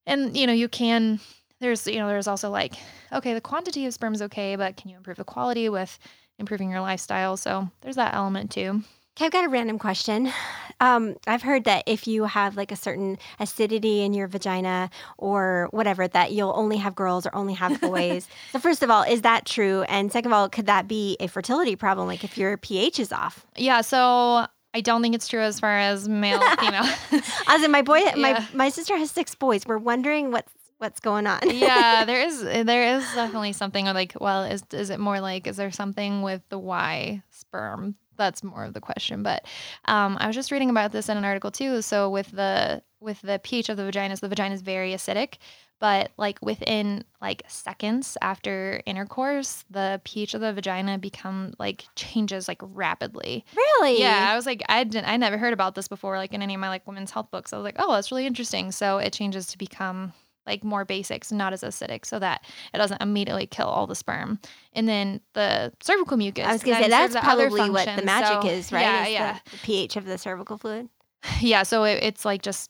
[0.05, 1.19] And, you know, you can,
[1.59, 2.75] there's, you know, there's also like,
[3.11, 5.99] okay, the quantity of sperm is okay, but can you improve the quality with
[6.39, 7.35] improving your lifestyle?
[7.35, 8.83] So there's that element too.
[9.15, 10.31] Okay, I've got a random question.
[10.79, 15.67] Um, I've heard that if you have like a certain acidity in your vagina or
[15.69, 18.27] whatever, that you'll only have girls or only have boys.
[18.51, 19.83] so, first of all, is that true?
[19.83, 22.07] And second of all, could that be a fertility problem?
[22.07, 23.45] Like if your pH is off?
[23.55, 26.59] Yeah, so I don't think it's true as far as male and
[27.11, 27.21] female.
[27.47, 28.15] As in, my boy, Yeah.
[28.15, 29.67] my my sister has six boys.
[29.67, 31.39] We're wondering what's what's going on.
[31.51, 35.45] yeah, there is there is definitely something Or like well, is is it more like
[35.45, 37.95] is there something with the Y sperm?
[38.17, 39.23] That's more of the question.
[39.23, 39.45] But
[39.85, 41.81] um, I was just reading about this in an article too.
[41.81, 45.35] So with the with the pH of the vagina, so the vagina is very acidic.
[45.79, 52.47] But like within like seconds after intercourse, the pH of the vagina become like changes
[52.47, 53.43] like rapidly.
[53.53, 53.99] really?
[53.99, 56.53] Yeah, I was like, I didn't, I never heard about this before, like in any
[56.53, 57.51] of my like women's health books.
[57.51, 58.71] I was like, oh, that's really interesting.
[58.71, 60.13] So it changes to become
[60.45, 64.39] like more basics, not as acidic, so that it doesn't immediately kill all the sperm.
[64.73, 66.45] And then the cervical mucus.
[66.45, 68.81] I was gonna say that's probably what the magic So, is, right?
[68.81, 70.89] Yeah, Is yeah, The, pH of the cervical fluid.
[71.39, 71.63] yeah.
[71.63, 72.69] So it, it's like just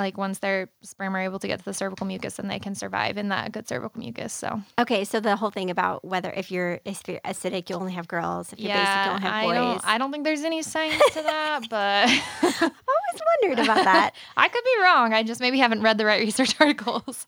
[0.00, 2.74] like once their sperm are able to get to the cervical mucus, then they can
[2.74, 4.32] survive in that good cervical mucus.
[4.32, 7.92] So Okay, so the whole thing about whether if you're if you're acidic, you only
[7.92, 8.52] have girls.
[8.52, 9.54] If you're basic, you only have I boys.
[9.54, 14.14] don't I don't think there's any science to that, but I always wondered about that.
[14.36, 15.12] I could be wrong.
[15.12, 17.26] I just maybe haven't read the right research articles.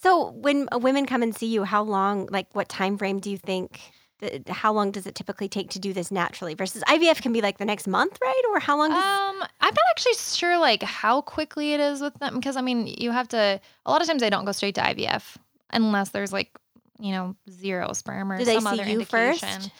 [0.00, 3.30] So when uh, women come and see you, how long, like what time frame do
[3.30, 3.80] you think?
[4.20, 6.54] Th- How long does it typically take to do this naturally?
[6.54, 8.42] Versus IVF can be like the next month, right?
[8.50, 8.90] Or how long?
[8.90, 12.60] Does, Um, I'm not actually sure like how quickly it is with them because I
[12.60, 13.60] mean you have to.
[13.86, 15.36] A lot of times they don't go straight to IVF
[15.70, 16.50] unless there's like
[16.98, 19.42] you know zero sperm or Do some other you first?
[19.42, 19.70] indication.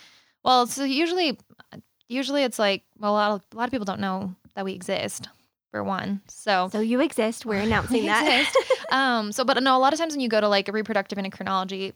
[0.45, 1.39] Well, so usually,
[2.09, 4.73] usually it's like well, a lot of, a lot of people don't know that we
[4.73, 5.29] exist
[5.71, 6.21] for one.
[6.29, 7.45] So so you exist.
[7.45, 8.53] We're announcing We that.
[8.91, 11.19] um so but no a lot of times when you go to like a reproductive
[11.19, 11.93] endocrinology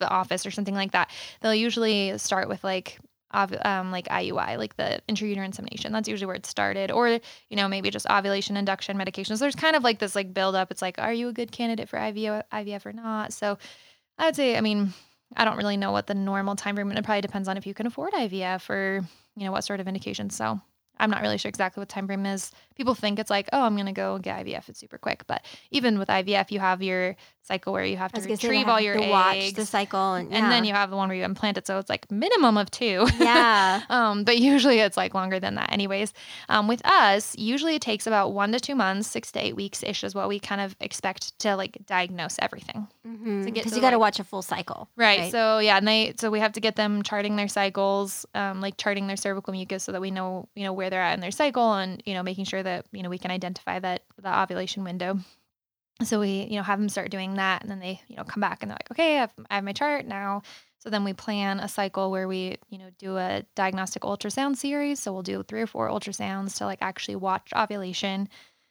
[0.00, 2.98] the office or something like that they'll usually start with like
[3.32, 5.92] ov- um like IUI like the intrauterine insemination.
[5.92, 6.90] That's usually where it started.
[6.90, 9.38] Or you know maybe just ovulation induction medications.
[9.38, 11.88] There's kind of like this like build up it's like are you a good candidate
[11.88, 13.32] for IVF IVF or not?
[13.32, 13.58] So
[14.18, 14.92] I would say I mean
[15.36, 17.74] I don't really know what the normal time frame it probably depends on if you
[17.74, 20.60] can afford IVF or you know what sort of indication so
[20.98, 22.52] I'm not really sure exactly what time frame is.
[22.80, 24.70] People think it's like, oh, I'm gonna go get IVF.
[24.70, 28.18] It's super quick, but even with IVF, you have your cycle where you have to
[28.18, 30.64] was gonna say they retrieve all your to eggs, watch the cycle, and, and then
[30.64, 31.66] you have the one where you implant it.
[31.66, 33.06] So it's like minimum of two.
[33.18, 33.82] yeah.
[33.90, 36.14] um, but usually it's like longer than that, anyways.
[36.48, 39.82] Um, with us, usually it takes about one to two months, six to eight weeks
[39.82, 42.88] ish is what we kind of expect to like diagnose everything.
[43.02, 45.30] Because to get you got to like- watch a full cycle, Right.
[45.30, 48.78] So yeah, and they so we have to get them charting their cycles, um, like
[48.78, 51.30] charting their cervical mucus, so that we know you know where they're at in their
[51.30, 54.84] cycle, and you know making sure that you know we can identify that the ovulation
[54.84, 55.18] window.
[56.02, 58.40] So we you know have them start doing that, and then they you know come
[58.40, 60.42] back and they're like, okay, I have, I have my chart now.
[60.78, 65.00] So then we plan a cycle where we you know do a diagnostic ultrasound series.
[65.00, 68.28] So we'll do three or four ultrasounds to like actually watch ovulation.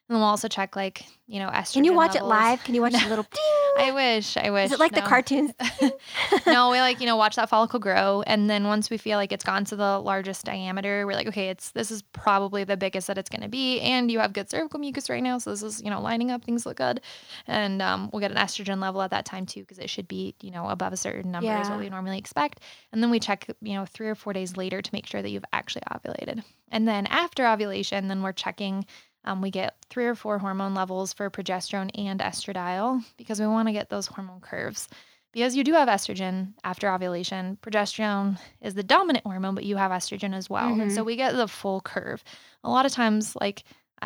[0.10, 1.74] And then we'll also check like, you know, estrogen.
[1.74, 2.64] Can you watch it live?
[2.64, 3.28] Can you watch a little?
[3.78, 4.38] I wish.
[4.38, 4.66] I wish.
[4.66, 5.52] Is it like the cartoons?
[6.48, 8.24] no, we like, you know, watch that follicle grow.
[8.26, 11.50] And then once we feel like it's gone to the largest diameter, we're like, okay,
[11.50, 13.80] it's this is probably the biggest that it's gonna be.
[13.82, 15.38] And you have good cervical mucus right now.
[15.38, 17.02] So this is, you know, lining up, things look good.
[17.46, 20.34] And um, we'll get an estrogen level at that time too, because it should be,
[20.42, 22.62] you know, above a certain number is what we normally expect.
[22.92, 25.30] And then we check, you know, three or four days later to make sure that
[25.30, 26.44] you've actually ovulated.
[26.72, 28.86] And then after ovulation, then we're checking
[29.26, 33.68] um, we get three or four hormone levels for progesterone and estradiol because we want
[33.68, 34.88] to get those hormone curves.
[35.32, 39.92] Because you do have estrogen after ovulation, progesterone is the dominant hormone, but you have
[39.92, 40.70] estrogen as well.
[40.82, 42.24] And so we get the full curve.
[42.64, 43.64] A lot of times, like,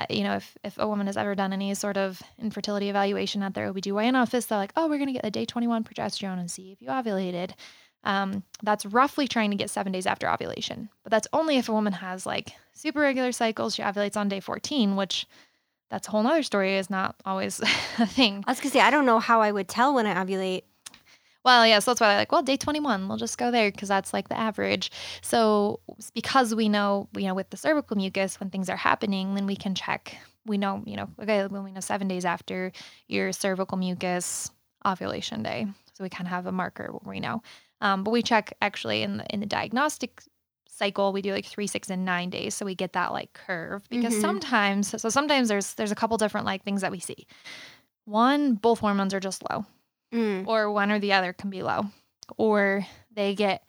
[0.10, 3.54] you know, if, if a woman has ever done any sort of infertility evaluation at
[3.54, 6.52] their OBGYN office, they're like, oh, we're going to get the day 21 progesterone and
[6.52, 7.52] see if you ovulated.
[8.04, 10.90] Um, that's roughly trying to get seven days after ovulation.
[11.04, 13.76] But that's only if a woman has like super regular cycles.
[13.76, 15.26] She ovulates on day 14, which
[15.90, 17.60] that's a whole nother story, is not always
[18.00, 18.44] a thing.
[18.46, 20.64] I was gonna say I don't know how I would tell when I ovulate.
[21.46, 23.90] Well, yeah, so that's why I like, well, day 21, we'll just go there because
[23.90, 24.92] that's like the average.
[25.22, 25.82] So
[26.14, 29.58] because we know, you know, with the cervical mucus, when things are happening, then we
[29.58, 30.16] can check.
[30.46, 32.72] We know, you know, okay, when we know seven days after
[33.08, 34.52] your cervical mucus
[34.86, 35.68] ovulation day.
[35.94, 37.42] So we kind of have a marker where we know.
[37.84, 40.24] Um, but we check actually in the in the diagnostic
[40.68, 42.56] cycle, we do like three, six, and nine days.
[42.56, 44.22] So we get that like curve because Mhm.
[44.22, 47.28] sometimes, so sometimes there's there's a couple different like things that we see.
[48.06, 49.66] One, both hormones are just low
[50.12, 50.48] Mm.
[50.48, 51.86] or one or the other can be low
[52.38, 53.64] or they get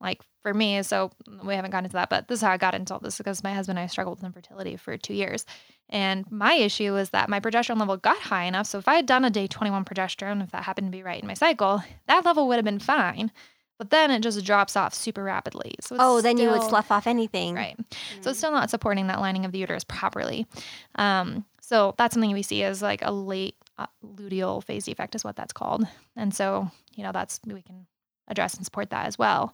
[0.00, 1.10] like for me so
[1.42, 3.42] we haven't gotten into that but this is how i got into all this because
[3.42, 5.44] my husband and i struggled with infertility for two years
[5.88, 9.06] and my issue was that my progesterone level got high enough so if i had
[9.06, 12.24] done a day 21 progesterone if that happened to be right in my cycle that
[12.24, 13.32] level would have been fine
[13.76, 16.92] but then it just drops off super rapidly so it's Oh, then you would slough
[16.92, 17.54] off anything.
[17.56, 17.76] right
[18.20, 20.46] so it's still not supporting that lining of the uterus properly.
[20.94, 25.24] Um, so that's something we see as like a late uh, luteal phase defect is
[25.24, 25.84] what that's called.
[26.14, 27.86] And so, you know, that's we can
[28.28, 29.52] address and support that as well.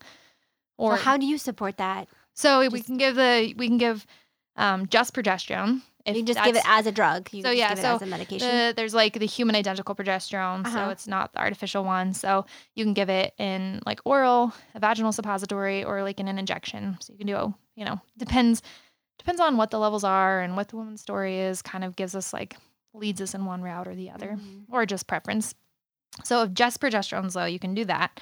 [0.82, 2.08] Or so how do you support that?
[2.34, 4.06] so we can give the we can give
[4.56, 5.82] um, just progesterone.
[6.04, 7.28] If you just give it as a drug.
[7.32, 8.48] You So, just yeah, give it so as a medication.
[8.48, 10.86] the, there's like the human identical progesterone, Uh-huh.
[10.86, 12.12] so it's not the artificial one.
[12.12, 16.38] So you can give it in like oral, a vaginal suppository, or like in an
[16.40, 16.96] injection.
[17.00, 18.62] So you can do, you know, depends
[19.18, 21.62] depends on what the levels are and what the woman's story is.
[21.62, 22.56] Kind of gives us like
[22.94, 24.64] leads us in one route or the other, Mhm.
[24.70, 25.54] or just preference.
[26.24, 28.20] So if just progesterone's low, you can do that.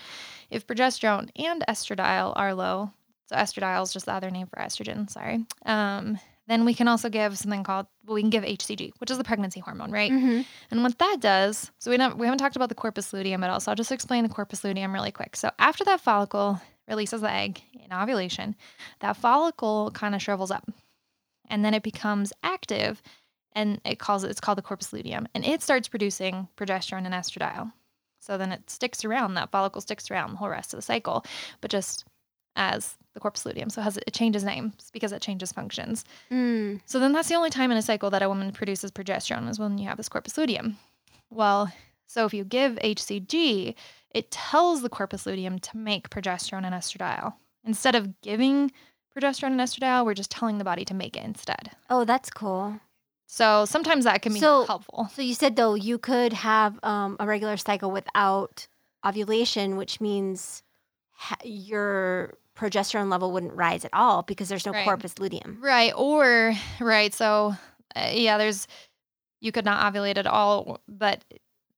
[0.51, 2.90] If progesterone and estradiol are low,
[3.26, 5.09] so estradiol is just the other name for estrogen.
[5.09, 5.44] Sorry.
[5.64, 9.18] Um, then we can also give something called well, we can give HCG, which is
[9.18, 10.11] the pregnancy hormone, right?
[10.11, 10.44] Mhm.
[10.72, 13.51] And what that does, so we don't we haven't talked about the corpus luteum at
[13.51, 15.36] all, so I'll just explain the corpus luteum really quick.
[15.36, 18.57] So after that follicle releases the egg in ovulation,
[18.98, 20.68] that follicle kind of shrivels up,
[21.48, 23.01] and then it becomes active,
[23.53, 27.14] and it calls it it's called the corpus luteum, and it starts producing progesterone and
[27.14, 27.72] estradiol.
[28.21, 29.35] So then it sticks around.
[29.35, 31.25] That follicle sticks around the whole rest of the cycle,
[31.61, 32.05] but just
[32.57, 33.71] as the corpus luteum.
[33.71, 36.05] So it has it changes names because it changes functions.
[36.31, 36.81] Mm.
[36.85, 39.59] So then that's the only time in a cycle that a woman produces progesterone is
[39.59, 40.77] when you have this corpus luteum.
[41.31, 41.73] Well,
[42.07, 43.75] so if you give HCG,
[44.11, 47.35] it tells the corpus luteum to make progesterone and estradiol.
[47.64, 48.73] Instead of giving
[49.16, 51.71] progesterone and estradiol, we're just telling the body to make it instead.
[51.89, 52.81] Oh, that's cool.
[53.33, 55.09] So sometimes that can be So- helpful.
[55.14, 58.66] So you said though you could have um, a regular cycle without
[59.07, 60.64] ovulation, which means
[61.12, 64.85] ha- your progesterone level wouldn't rise at all because there's no Right.
[64.85, 65.59] corpus luteum.
[65.61, 65.93] Right.
[65.97, 67.14] Or, right.
[67.14, 67.55] So,
[67.95, 68.66] uh, yeah, there's,
[69.41, 71.24] you could not ovulate at all, but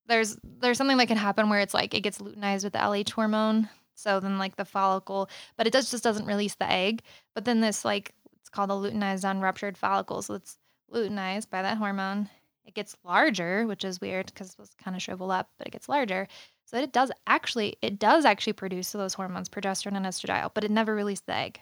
[0.06, 3.10] there's, there's something that can happen where it's like it gets luteinized with the LH
[3.10, 3.68] hormone.
[3.94, 5.28] So then, like the follicle,
[5.58, 7.02] but it does just doesn't release the egg.
[7.34, 10.22] But then this, like, it's called a luteinized unruptured follicle.
[10.22, 10.56] So it's
[10.92, 12.28] luteinized by that hormone.
[12.64, 15.72] It gets larger, which is weird because it was kind of shriveled up, but it
[15.72, 16.28] gets larger.
[16.64, 20.70] So it does actually, it does actually produce those hormones, progesterone and estradiol, but it
[20.70, 21.60] never released the egg,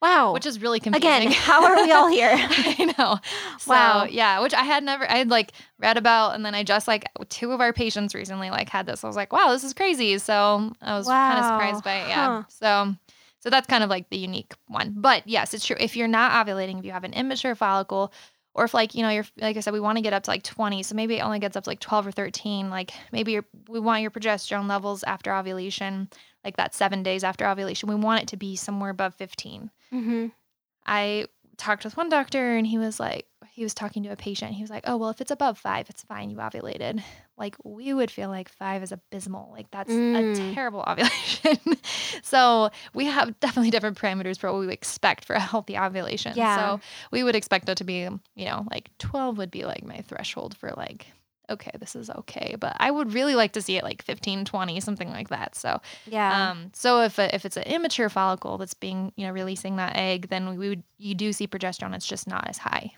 [0.00, 0.32] Wow.
[0.32, 1.28] which is really confusing.
[1.28, 2.30] Again, how are we all here?
[2.34, 3.18] I know.
[3.58, 4.04] So, Wow.
[4.04, 7.04] yeah, which I had never, I had like read about, and then I just like
[7.28, 9.04] two of our patients recently like had this.
[9.04, 10.16] I was like, wow, this is crazy.
[10.16, 12.08] So I was kind of surprised by it.
[12.08, 12.26] Yeah.
[12.26, 12.42] Huh.
[12.48, 12.94] So,
[13.40, 14.94] so that's kind of like the unique one.
[14.96, 15.76] But yes, it's true.
[15.80, 18.12] If you're not ovulating, if you have an immature follicle,
[18.54, 20.30] or if like you know you're like I said, we want to get up to
[20.30, 22.70] like 20, so maybe it only gets up to like 12 or 13.
[22.70, 26.08] Like maybe we want your progesterone levels after ovulation,
[26.44, 29.70] like that seven days after ovulation, we want it to be somewhere above 15.
[29.90, 30.26] hmm
[30.86, 31.26] I
[31.56, 34.52] talked with one doctor and he was like, he was talking to a patient.
[34.54, 36.30] He was like, oh, well, if it's above five, it's fine.
[36.30, 37.02] You ovulated.
[37.40, 39.50] Like, we would feel like five is abysmal.
[39.52, 40.52] Like, that's a Mm.
[40.54, 41.56] terrible ovulation.
[42.22, 46.36] so, we have definitely different parameters for what we expect for a healthy ovulation.
[46.36, 46.54] Yeah.
[46.76, 46.80] So,
[47.10, 48.00] we would expect it to be,
[48.34, 51.06] you know, like 12 would be like my threshold for like,
[51.48, 52.56] okay, this is okay.
[52.60, 55.54] But I would really like to see it like 15, 20, something like that.
[55.54, 56.50] So, Yeah.
[56.50, 59.96] um, so if a, if it's an immature follicle that's being you know releasing that
[59.96, 61.94] egg, then we would you do see progesterone.
[61.94, 62.92] It's just not as high.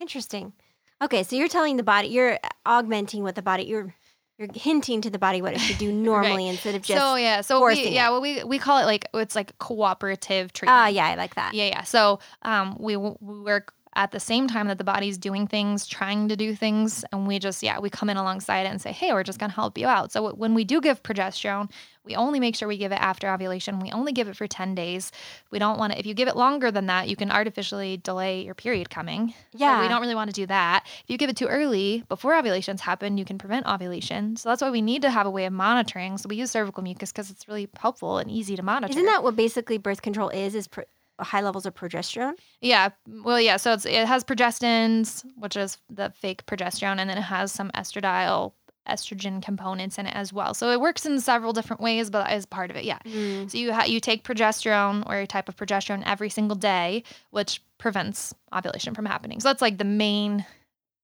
[0.00, 0.52] Interesting.
[1.00, 3.94] Okay, so you're telling the body, you're augmenting what the body, you're
[4.38, 7.40] you're hinting to the body what it should do normally instead of just so yeah,
[7.40, 8.10] so we, yeah, it.
[8.12, 10.76] well we we call it like it's like cooperative treatment.
[10.76, 11.54] Ah, yeah, I like that.
[11.54, 11.82] Yeah, yeah.
[11.82, 16.28] So um, we, we work at the same time that the body's doing things, trying
[16.28, 19.12] to do things, and we just yeah we come in alongside it and say, hey,
[19.12, 20.12] we're just gonna help you out.
[20.12, 21.68] So when we do give progesterone,
[22.04, 23.80] we only make sure we give it after ovulation.
[23.80, 25.10] We only give it for ten days.
[25.50, 25.98] We don't want to.
[25.98, 29.34] If you give it longer than that, you can artificially delay your period coming.
[29.52, 29.82] So Yeah.
[29.82, 30.84] we don't really want to do that.
[31.02, 34.36] If you give it too early, before ovulations happen, you can prevent ovulation.
[34.36, 36.16] So that's why we need to have a way of monitoring.
[36.18, 38.92] So we use cervical mucus because it's really helpful and easy to monitor.
[38.92, 40.54] Isn't that what basically birth control is?
[40.54, 40.84] Is pro-
[41.20, 42.34] high levels of progesterone?
[42.60, 42.90] Yeah.
[43.06, 43.56] Well, yeah.
[43.56, 47.70] So it's it has progestins, which is the fake progesterone, and then it has some
[47.72, 48.52] estradiol,
[48.88, 50.54] estrogen components in it as well.
[50.54, 52.98] So it works in several different ways, but as part of it, yeah.
[53.04, 53.50] Mm.
[53.50, 57.62] So you ha- you take progesterone or a type of progesterone every single day, which
[57.78, 59.40] prevents ovulation from happening.
[59.40, 60.44] So that's like the main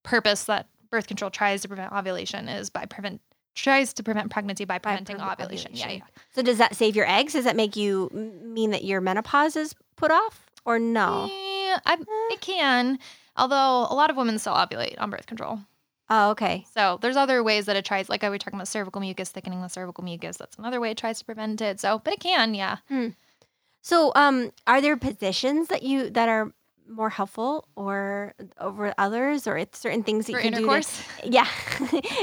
[0.02, 3.20] purpose that birth control tries to prevent ovulation is by prevent
[3.54, 5.70] tries to prevent pregnancy by By preventing prevent ovulation.
[5.74, 6.00] Yeah, yeah.
[6.34, 7.34] So does that save your eggs?
[7.34, 8.10] Does that make you
[8.42, 11.26] mean that your menopause is put off or no?
[11.30, 11.96] Yeah, I,
[12.30, 12.98] it can.
[13.36, 15.60] Although a lot of women still ovulate on birth control.
[16.10, 16.66] Oh, okay.
[16.72, 19.62] So there's other ways that it tries, like I was talking about cervical mucus, thickening
[19.62, 20.36] the cervical mucus.
[20.36, 21.80] That's another way it tries to prevent it.
[21.80, 22.76] So, but it can, yeah.
[23.80, 26.52] So, um, are there positions that you that are
[26.88, 31.02] more helpful or over others, or it's certain things that For you can intercourse.
[31.22, 31.22] do?
[31.22, 31.48] To, yeah,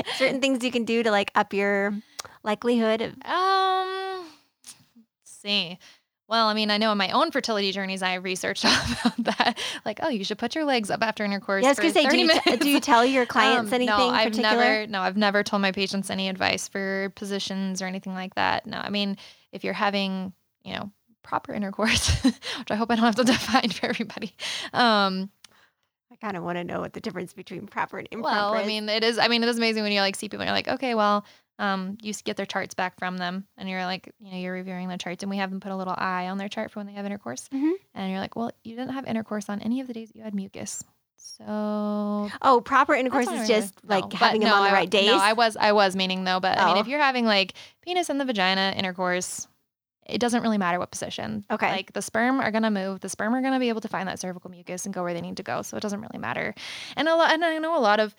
[0.17, 1.93] certain things you can do to like up your
[2.43, 3.11] likelihood of.
[3.26, 4.26] Um,
[4.95, 5.78] let's see.
[6.32, 9.59] Well, I mean, I know in my own fertility journeys, I researched all about that.
[9.84, 11.61] Like, oh, you should put your legs up after intercourse.
[11.61, 13.73] Yeah, I was for gonna say, do you, t- do you tell your clients Um,
[13.73, 14.55] anything no, I've particular?
[14.55, 14.88] never.
[14.88, 18.65] No, I've never told my patients any advice for positions or anything like that.
[18.65, 19.17] No, I mean,
[19.51, 20.32] if you're having,
[20.63, 20.89] you know,
[21.21, 24.34] proper intercourse, which I hope I don't have to define for everybody.
[24.71, 25.29] Um,
[26.13, 28.65] I kind of want to know what the difference between proper and improper well, I
[28.65, 29.17] mean, it is.
[29.17, 30.43] I mean, it is amazing when you like see people.
[30.43, 31.25] and You're like, okay, well,
[31.62, 34.89] um, you get their charts back from them, and you're like, you know, you're reviewing
[34.89, 36.88] their charts, and we have them put a little eye on their chart for when
[36.88, 37.72] they have intercourse, Mhm.
[37.93, 40.24] and you're like, well, you didn't have intercourse on any of the days that you
[40.24, 40.84] had mucus,
[41.16, 44.89] so oh, proper intercourse is just like no, having them no, on the I- right
[44.89, 45.07] days.
[45.07, 46.80] No, I was, I was meaning though, but I mean, Oh.
[46.80, 49.47] if you're having like penis and the vagina intercourse.
[50.07, 51.45] It doesn't really matter what position.
[51.49, 51.72] Okay.
[51.72, 52.99] Like the sperm are gonna move.
[52.99, 55.22] The sperm are gonna be able to find that cervical mucus and go where they
[55.22, 55.62] need to go.
[55.62, 56.53] So it doesn't really matter.
[56.97, 58.14] And a lot, and I know a lot of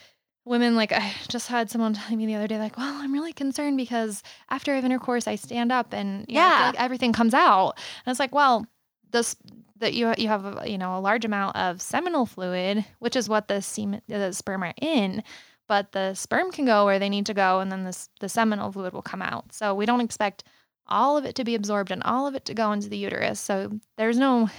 [0.45, 3.33] women like I just had someone telling me the other day like, "Well, I'm really
[3.33, 6.67] concerned because after I have intercourse, I stand up and you know, Yeah.
[6.67, 7.73] like everything comes out."
[8.05, 8.67] And it's like, well,
[9.11, 9.37] this
[9.79, 13.29] that you you have a, you know a large amount of seminal fluid, which is
[13.29, 15.23] what the semen the sperm are in,
[15.69, 18.73] but the sperm can go where they need to go, and then this the seminal
[18.73, 19.53] fluid will come out.
[19.53, 20.45] So we don't expect
[20.89, 23.39] all of it to be absorbed and all of it to go into the uterus.
[23.41, 24.51] So there's no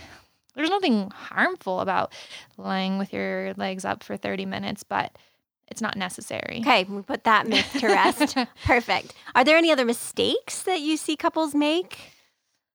[0.55, 2.13] there's nothing harmful about
[2.57, 5.17] lying with your legs up for 30 minutes, but
[5.73, 6.59] it's not necessary.
[6.61, 8.37] Okay, we put that myth to rest.
[8.63, 9.15] Perfect.
[9.33, 12.12] Are there any other mistakes that you see couples make?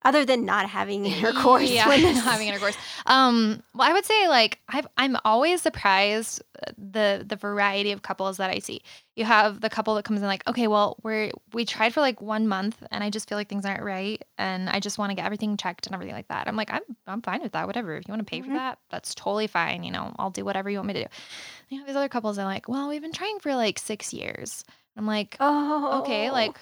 [0.04, 2.76] Other than not having intercourse, yeah, when not having intercourse.
[3.06, 8.02] Um, well, I would say like I've, I'm always surprised uh, the the variety of
[8.02, 8.80] couples that I see.
[9.16, 12.22] You have the couple that comes in like, okay, well, we're we tried for like
[12.22, 15.16] one month, and I just feel like things aren't right, and I just want to
[15.16, 16.46] get everything checked and everything like that.
[16.46, 17.66] I'm like, I'm I'm fine with that.
[17.66, 17.96] Whatever.
[17.96, 18.46] If you want to pay Mhm.
[18.46, 19.82] for that, that's totally fine.
[19.82, 21.06] You know, I'll do whatever you want me to do.
[21.06, 23.80] And you have these other couples that are like, well, we've been trying for like
[23.80, 24.64] six years.
[24.96, 26.54] I'm like, Oh, Okay, like,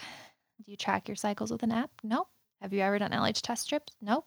[0.65, 1.91] do you track your cycles with an app?
[2.03, 2.29] Nope.
[2.61, 3.95] Have you ever done LH test strips?
[4.01, 4.27] Nope.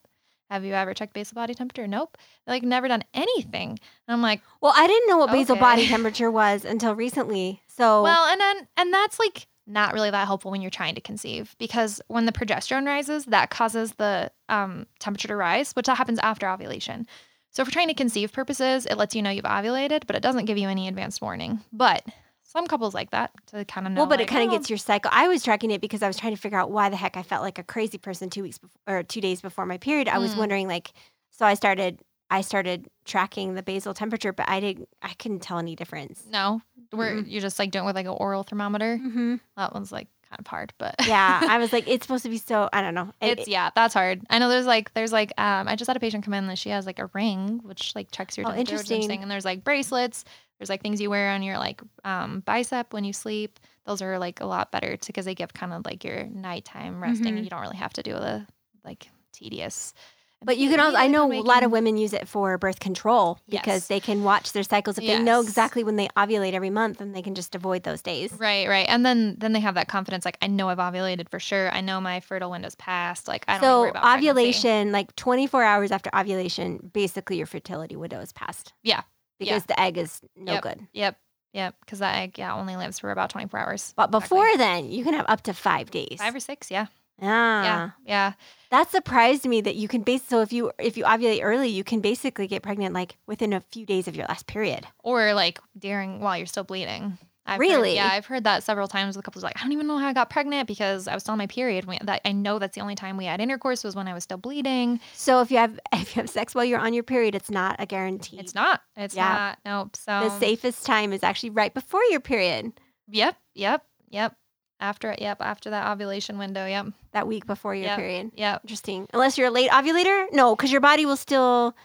[0.49, 1.87] Have you ever checked basal body temperature?
[1.87, 2.17] Nope.
[2.47, 3.69] Like, never done anything.
[3.71, 5.59] And I'm like, well, I didn't know what basal Okay.
[5.59, 7.61] body temperature was until recently.
[7.67, 11.01] So, well, and then, and that's like not really that helpful when you're trying to
[11.01, 15.97] conceive because when the progesterone rises, that causes the um, temperature to rise, which that
[15.97, 17.05] happens after ovulation.
[17.51, 20.45] So, for trying to conceive purposes, it lets you know you've ovulated, but it doesn't
[20.45, 21.59] give you any advanced warning.
[21.71, 22.03] But
[22.51, 24.01] some couples like that to kind of know.
[24.01, 25.11] well, but it kind of oh, gets your cycle.
[25.13, 27.21] I was tracking it because I was trying to figure out why the heck I
[27.23, 30.07] felt like a crazy person two weeks before, or two days before my period.
[30.07, 30.37] I was Mm.
[30.37, 30.91] wondering, like,
[31.29, 31.99] so I started,
[32.31, 36.23] I started tracking the basal temperature, but I didn't, I couldn't tell any difference.
[36.29, 37.29] No, where Mm-mm.
[37.29, 38.97] you just like doing it with like an oral thermometer.
[39.01, 39.35] Mm-hmm.
[39.55, 42.37] That one's like kind of hard, but Yeah, I was like, it's supposed to be
[42.37, 42.67] so.
[42.73, 43.13] I don't know.
[43.21, 44.21] And it's yeah, that's hard.
[44.29, 46.57] I know there's like there's like um I just had a patient come in that
[46.57, 49.21] she has like a ring which like checks your Oh, temperature, is interesting.
[49.21, 50.25] And there's like bracelets.
[50.59, 53.59] There's like things you wear on your like um bicep when you sleep.
[53.85, 57.33] Those are like a lot better because they give kind of like your nighttime resting,
[57.33, 57.37] Mhm.
[57.37, 58.45] and you don't really have to do the
[58.83, 59.93] like tedious.
[60.41, 63.39] But you can also, I know a lot of women use it for birth control
[63.49, 63.87] because Yes.
[63.87, 64.97] they can watch their cycles.
[64.97, 68.01] If they know exactly when they ovulate every month, then they can just avoid those
[68.01, 68.31] days.
[68.31, 70.23] Right, right, and then then they have that confidence.
[70.23, 71.69] Like I know I've ovulated for sure.
[71.73, 73.27] I know my fertile window's passed.
[73.27, 73.61] Like I don't.
[73.61, 74.29] So worry about pregnancy.
[74.29, 78.71] ovulation, like 24 hours after ovulation, basically your fertility window is passed.
[78.81, 79.01] Yeah.
[79.39, 80.63] Because the egg is no Yep.
[80.63, 80.87] good.
[80.93, 81.17] Yep.
[81.53, 81.75] Yep.
[81.79, 83.93] Because that egg, yeah, only lives for about 24 hours.
[83.95, 84.19] But Exactly.
[84.37, 86.17] before then, you can have up to five days.
[86.19, 86.87] five or six, yeah.
[87.21, 87.89] Ah, Yeah.
[88.05, 88.33] Yeah.
[88.71, 90.23] that surprised me that you can base.
[90.23, 93.59] So if you if you ovulate early, you can basically get pregnant like within a
[93.61, 94.85] few days of your last period.
[95.03, 97.17] Or like during while you're still bleeding.
[97.45, 97.95] I've heard- Really?
[97.95, 100.13] yeah, I've heard that several times with couples like, I don't even know how I
[100.13, 101.85] got pregnant because I was still on my period.
[101.85, 104.23] When, that I know that's the only time we had intercourse was when I was
[104.23, 104.99] still bleeding.
[105.13, 107.75] So if you have if you have sex while you're on your period, it's not
[107.79, 108.37] a guarantee.
[108.39, 108.81] It's not.
[108.95, 109.29] It's Yeah.
[109.33, 109.59] not.
[109.65, 109.95] Nope.
[109.95, 112.73] So the safest time is actually right before your period.
[113.07, 113.35] Yep.
[113.55, 113.83] Yep.
[114.09, 114.35] Yep.
[114.81, 116.65] After it, yep, after that ovulation window.
[116.65, 116.87] Yep.
[117.11, 117.97] That week before your Yep.
[117.97, 118.31] period.
[118.35, 118.61] Yep.
[118.63, 119.07] Interesting.
[119.13, 121.75] Unless you're a late ovulator, no, because your body will still.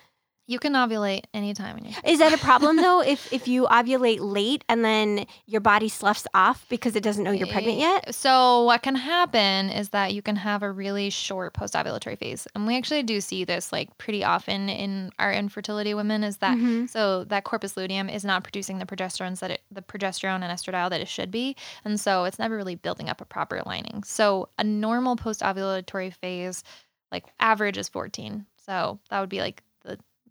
[0.47, 3.01] You can ovulate anytime in your Is that a problem though?
[3.07, 7.31] if if you ovulate late and then your body sloughs off because it doesn't know
[7.31, 8.15] you're pregnant yet?
[8.15, 12.67] So what can happen is that you can have a really short post-ovulatory phase, and
[12.67, 16.23] we actually do see this like pretty often in our infertility women.
[16.23, 16.91] Is that Mhm.
[16.91, 20.91] so that corpus luteum is not producing the progesterone that it, the progesterone and estradiol
[20.91, 24.03] that it should be, and so it's never really building up a proper lining.
[24.05, 26.63] So a normal post-ovulatory phase,
[27.11, 28.45] like average, is 14.
[28.59, 29.63] So that would be like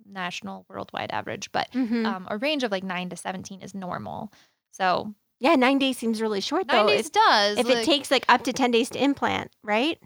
[0.09, 2.05] national worldwide average, but Mhm.
[2.05, 4.31] um, a range of like nine to 17 is normal.
[4.71, 6.87] So yeah, nine days seems really short nine though.
[6.93, 7.57] days if does.
[7.59, 9.99] if like- it takes like up to ten days to implant, right?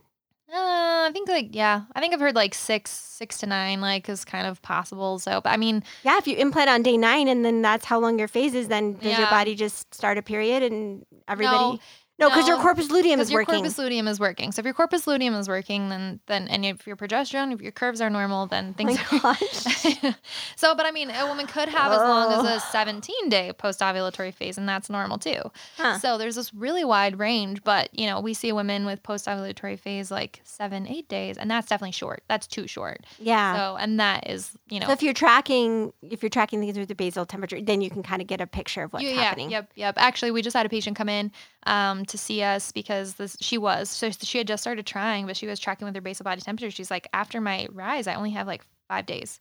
[0.50, 4.08] Uh, I think like yeah, I think I've heard like six, six to nine, like
[4.08, 5.20] is kind of possible.
[5.20, 8.00] So, but I mean, Yeah, if you implant on day nine and then that's how
[8.00, 11.58] long your phase is, then does your body just start a period and everybody?
[11.74, 11.80] no,
[12.20, 13.55] No, because your corpus luteum is your working.
[13.55, 14.51] corpus luteum is working.
[14.51, 17.72] So if your corpus luteum is working, then then and if your progesterone, if your
[17.72, 19.22] curves are normal, then Oh my things.
[19.22, 20.03] gosh.
[20.03, 20.15] are...
[20.55, 22.70] so, but I mean, a woman could have as long as a Oh.
[22.72, 25.41] 17 day post ovulatory phase, and that's normal too.
[25.78, 25.99] Huh.
[25.99, 29.78] So there's this really wide range, but you know, we see women with post ovulatory
[29.80, 32.24] phase like seven, eight days, and that's definitely short.
[32.28, 33.05] That's too short.
[33.20, 33.55] Yeah.
[33.55, 36.88] So, and that is, you know, So if you're tracking, if you're tracking things with
[36.88, 39.51] the basal temperature, then you can kind of get a picture of what's Yeah, happening.
[39.51, 39.95] Yep, yep.
[39.97, 41.32] Actually, we just had a patient come in
[41.68, 45.38] um, to see us because this she was so she had just started trying, but
[45.38, 46.72] she was tracking with her basal body temperature.
[46.72, 49.39] She's like, after my rise, I only have like five days.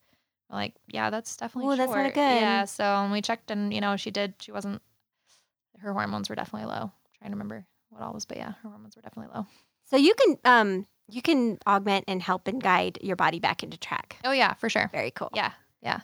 [0.50, 2.14] I'm like, yeah, that's definitely Ooh, that's not short.
[2.14, 2.20] good.
[2.20, 2.64] Yeah.
[2.66, 4.34] So um, we checked, and you know, she did.
[4.40, 4.80] She wasn't.
[5.78, 6.92] Her hormones were definitely low.
[7.18, 9.46] trying to remember what all was, but yeah, her hormones were definitely low.
[9.84, 13.76] So you can um you can augment and help and guide your body back into
[13.78, 14.16] track.
[14.24, 14.88] Oh yeah, for sure.
[14.92, 15.30] Very cool.
[15.34, 15.52] Yeah,
[15.82, 16.00] yeah.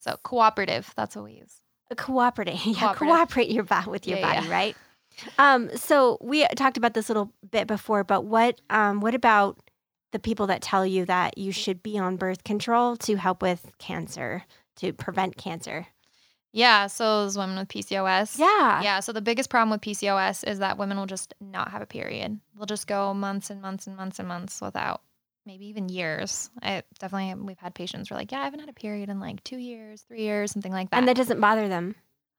[0.00, 0.92] So cooperative.
[0.96, 1.60] That's what we use.
[1.90, 2.48] A Cooperate.
[2.66, 2.98] Yeah, Cooperative.
[3.08, 4.52] cooperate your body with your Yeah, body, yeah.
[4.52, 4.76] right?
[5.38, 9.58] Um, so we talked about this a little bit before, but what um what about
[10.12, 13.70] the people that tell you that you should be on birth control to help with
[13.78, 14.44] cancer,
[14.76, 15.86] to prevent cancer.
[16.52, 18.38] Yeah, so those women with PCOS.
[18.38, 18.82] Yeah.
[18.82, 21.86] Yeah, so the biggest problem with PCOS is that women will just not have a
[21.86, 22.40] period.
[22.56, 25.02] They'll just go months and months and months and months without,
[25.44, 26.48] maybe even years.
[26.62, 29.20] I definitely we've had patients who are like, yeah, I haven't had a period in
[29.20, 30.96] like two years, three years, something like that.
[30.96, 31.94] And that doesn't bother them.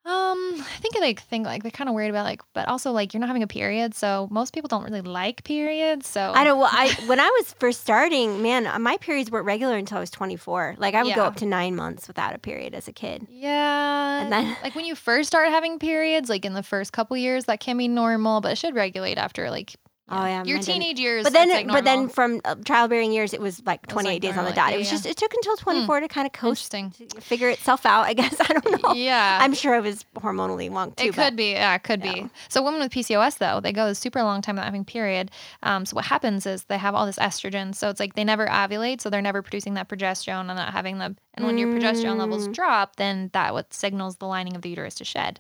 [0.08, 3.14] Um, I think they think like they're kind of worried about like, but also like
[3.14, 6.08] you're not having a period, so most people don't really like periods.
[6.08, 6.60] So I don't.
[6.60, 10.10] Well, I when I was first starting, man, my periods weren't regular until I was
[10.12, 10.76] 24.
[10.78, 13.28] Like I would go up to nine months without a period as a kid.
[13.30, 17.18] Yeah, And then- like when you first start having periods, like in the first couple
[17.18, 19.76] years, that can be normal, but it should regulate after like
[20.10, 21.24] Oh, yeah, your teenage years.
[21.26, 24.22] But then, like, but then from uh, childbearing years, it was like was, 28 like,
[24.22, 24.70] days on the dot.
[24.70, 24.92] yeah, it was yeah.
[24.94, 26.74] just it took until 24 to kind of coast,
[27.20, 28.06] figure itself out.
[28.06, 28.94] I guess I don't know.
[28.94, 31.08] Yeah, I'm sure it was hormonally wrong too.
[31.10, 32.14] It could be, yeah, it could Yeah.
[32.14, 32.30] be.
[32.48, 35.30] So women with PCOS though, they go a super long time without having period.
[35.64, 37.76] Um, so what happens is they have all this estrogen.
[37.76, 41.00] So it's like they never ovulate, so they're never producing that progesterone and not having
[41.00, 41.16] the.
[41.34, 42.54] And when your progesterone levels Mm.
[42.54, 45.40] drop, then that what signals the lining of the uterus to shed.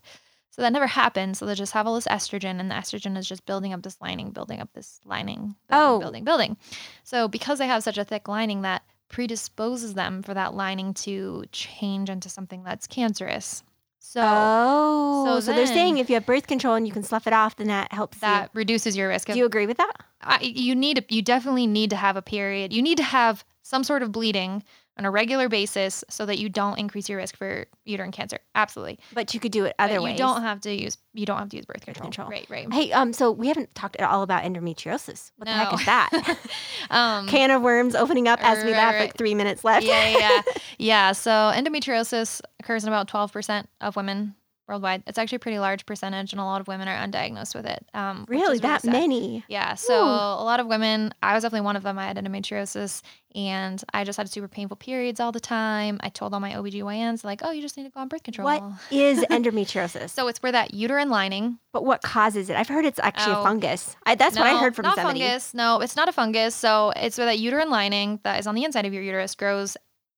[0.58, 1.38] So that never happens.
[1.38, 4.01] So they just have all this estrogen, and the estrogen is just building up this
[4.01, 5.99] lining, building up this lining, building, Oh.
[5.99, 6.58] building, building.
[7.03, 11.43] So because they have such a thick lining, that predisposes them for that lining to
[11.51, 13.62] change into something that's cancerous.
[13.99, 17.28] So Oh, so, So they're saying if you have birth control and you can slough
[17.28, 19.93] it off, then that helps that reduces your risk of Do you agree with that?
[20.22, 22.74] I, you need you definitely need to have a period.
[22.74, 24.64] You need to have some sort of bleeding
[24.98, 28.39] on a regular basis so that you don't increase your risk for uterine cancer.
[28.56, 29.00] Absolutely.
[29.14, 30.12] But you could do it But ways.
[30.14, 32.04] you don't have to use you don't have to use birth control.
[32.04, 32.30] control.
[32.30, 32.72] Right, right.
[32.72, 35.32] Hey, um, so we haven't talked at all about endometriosis.
[35.38, 36.10] What the heck is that?
[36.91, 39.02] um Can of worms opening up as we Right, have right.
[39.02, 39.86] like three minutes left.
[39.86, 40.41] yeah, yeah, yeah.
[40.78, 41.12] yeah.
[41.14, 44.36] So endometriosis occurs in about 12% of women
[44.68, 45.03] worldwide.
[45.07, 47.86] It's actually a pretty large percentage, and a lot of women are undiagnosed with it.
[47.93, 48.91] Um, really, that sad.
[48.91, 49.43] many?
[49.47, 49.76] Yeah.
[49.76, 50.09] So Whew.
[50.09, 51.97] a lot of women, I was definitely one of them.
[51.97, 53.01] I had endometriosis
[53.36, 55.99] and I just had super painful periods all the time.
[56.01, 58.45] I told all my OBGYNs, like, oh, you just need to go on birth control.
[58.45, 60.09] What is endometriosis?
[60.09, 61.59] So it's where that uterine lining.
[61.72, 62.55] but what causes it?
[62.55, 63.43] I've heard it's actually a Oh.
[63.43, 63.95] fungus.
[64.05, 64.95] I, that's what I heard from somebody.
[64.97, 65.20] not somebody.
[65.22, 65.53] fungus.
[65.53, 66.55] No, it's not a fungus.
[66.55, 69.78] So it's where that uterine lining that is on the inside of your uterus grows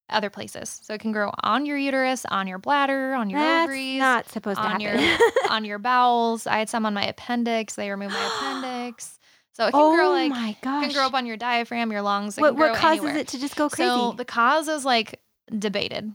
[0.10, 0.80] other places.
[0.84, 4.30] So it can grow on your uterus, on your bladder, on your That's ovaries, not
[4.30, 4.99] supposed to on happen.
[4.99, 5.18] your
[5.49, 6.47] on your bowels.
[6.47, 7.76] I had some on my appendix.
[7.76, 9.20] They removed my appendix.
[9.53, 10.86] So it can oh grow like my gosh!
[10.86, 12.38] can grow up on your diaphragm, your lungs.
[12.38, 13.18] What what causes anywhere.
[13.18, 13.89] it to just go crazy?
[13.89, 15.20] So the cause is like
[15.57, 16.14] debated.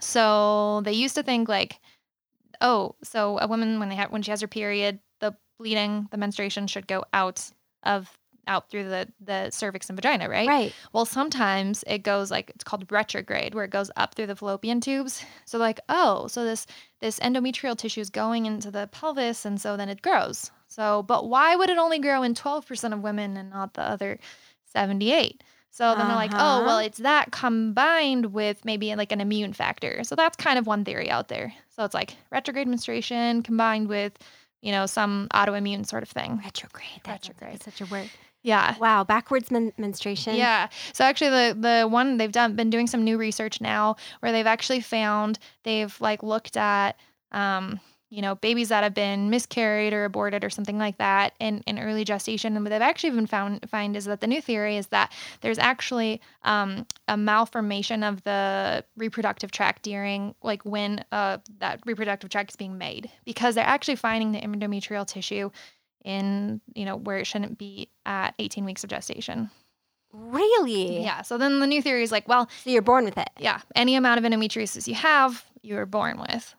[0.00, 1.78] So they used to think like,
[2.60, 6.18] oh, so a woman when they have when she has her period, the bleeding, the
[6.18, 7.50] menstruation should go out
[7.82, 8.10] of
[8.46, 10.48] out through the the cervix and vagina, right?
[10.48, 10.72] right.
[10.92, 14.80] Well, sometimes it goes like it's called retrograde, where it goes up through the fallopian
[14.80, 15.24] tubes.
[15.44, 16.66] So like, oh, so this
[17.00, 20.50] this endometrial tissue is going into the pelvis, and so then it grows.
[20.68, 23.82] So, but why would it only grow in twelve percent of women and not the
[23.82, 24.18] other
[24.64, 25.42] seventy eight?
[25.74, 26.84] So then they're like, oh, well, Uh-huh.
[26.84, 30.04] it's that combined with maybe like an immune factor.
[30.04, 31.54] So that's kind of one theory out there.
[31.70, 34.12] So it's like retrograde menstruation combined with,
[34.60, 36.38] you know, some autoimmune sort of thing.
[36.44, 37.00] Retrograde.
[37.04, 37.54] That sounds like Retrograde.
[37.54, 38.10] it's such a word.
[38.42, 38.76] Yeah.
[38.78, 39.04] Wow.
[39.04, 40.36] Backwards men- menstruation.
[40.36, 40.68] Yeah.
[40.92, 44.46] So actually the the one they've done been doing some new research now where they've
[44.46, 46.96] actually found they've like looked at
[47.30, 47.80] um
[48.12, 51.78] you know babies that have been miscarried or aborted or something like that in, in
[51.78, 54.88] early gestation and what they've actually even found find is that the new theory is
[54.88, 61.80] that there's actually um, a malformation of the reproductive tract during like when uh, that
[61.86, 65.50] reproductive tract is being made because they're actually finding the endometrial tissue
[66.04, 69.50] in you know where it shouldn't be at 18 weeks of gestation
[70.14, 71.02] Really?
[71.02, 71.22] yeah.
[71.22, 73.30] So then the new theory is like, well, So you're born with it.
[73.38, 76.54] yeah, any amount of endometriosis you have, you were born with.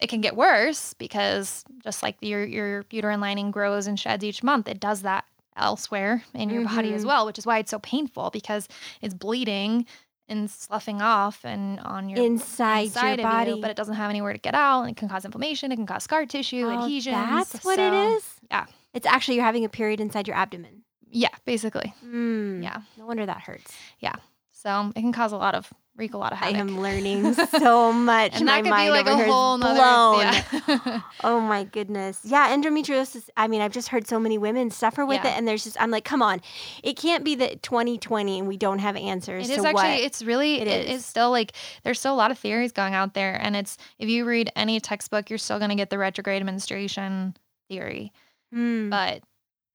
[0.00, 4.42] It can get worse because just like your your uterine lining grows and sheds each
[4.42, 5.24] month, it does that
[5.56, 7.06] elsewhere in your body as Mhm.
[7.06, 8.66] well, which is why it's so painful because
[9.00, 9.86] it's bleeding
[10.28, 13.52] and sloughing off and on your Inside, inside your body.
[13.52, 15.70] you, but it doesn't have anywhere to get out, and it can cause inflammation.
[15.70, 17.14] It can cause scar tissue, Oh, adhesions.
[17.52, 18.24] That's what it so- is.
[18.50, 18.66] yeah.
[18.96, 20.82] It's actually you're having a period inside your abdomen.
[21.10, 21.94] Yeah, basically.
[22.04, 22.62] Mm.
[22.62, 22.78] Yeah.
[22.98, 23.72] No wonder that hurts.
[24.00, 24.14] Yeah.
[24.52, 26.56] So it can cause a lot of wreak a lot of havoc.
[26.56, 28.32] I am learning so much.
[28.36, 31.00] and My that could mind be like a whole nother yeah.
[31.24, 32.20] Oh my goodness.
[32.24, 33.28] Yeah, endometriosis.
[33.36, 35.32] I mean, I've just heard so many women suffer with Yeah.
[35.34, 36.40] it, and there's just I'm like, come on,
[36.82, 40.60] it can't be that 2020 and we don't have answers It is actually it's really
[40.60, 41.00] it it is.
[41.00, 41.52] is still like
[41.84, 44.80] there's still a lot of theories going out there and it's if you read any
[44.80, 47.36] textbook you're still going to get the retrograde menstruation
[47.68, 48.12] theory
[48.52, 48.88] Hmm.
[48.90, 49.22] but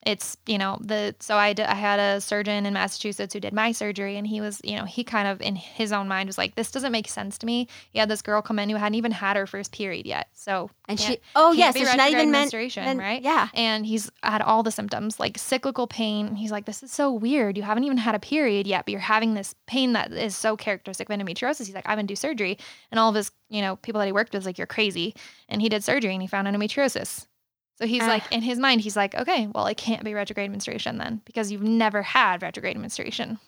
[0.06, 3.72] it's you know the so I I had a surgeon in Massachusetts who did my
[3.72, 6.56] surgery and he was you know he kind of in his own mind was like
[6.56, 7.68] this doesn't make sense to me.
[7.92, 10.72] He had this girl come in who hadn't even had her first period yet, so
[10.88, 13.22] And she, oh yes, be so she's not even menstruation, right?
[13.22, 13.50] Yeah.
[13.54, 16.36] And he's had all the symptoms like cyclical pain.
[16.36, 17.56] He's like, this is so weird.
[17.56, 20.58] You haven't even had a period yet, but you're having this pain that is so
[20.58, 21.68] characteristic of endometriosis.
[21.68, 22.58] He's like, i'm gonna do surgery,
[22.90, 25.14] and all of his you know people that he worked with was like, you're crazy.
[25.48, 27.28] And he did surgery and he found endometriosis.
[27.82, 28.08] So he's Ah.
[28.10, 31.52] like, in his mind, he's like, okay, well, it can't be retrograde menstruation then because
[31.52, 33.40] you've never had retrograde menstruation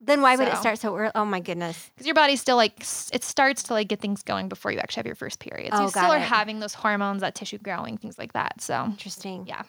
[0.00, 1.12] Then why would it start so early?
[1.14, 1.88] Oh my goodness.
[1.94, 2.80] because your body's still like
[3.12, 5.72] it starts to like get things going before you actually have your first period.
[5.72, 8.60] So Oh, you still got are having those hormones, that tissue growing, things like that.
[8.60, 9.46] So Interesting.
[9.46, 9.62] Yeah.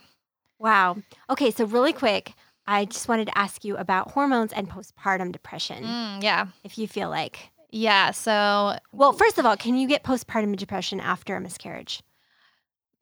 [0.58, 0.98] Wow.
[1.30, 2.34] Okay, so really quick,
[2.66, 6.88] I just wanted to ask you about hormones and postpartum depression, mm, yeah, if you
[6.88, 7.52] feel like.
[7.70, 8.10] yeah.
[8.12, 12.02] So Well, first of all, can you get postpartum depression after a miscarriage?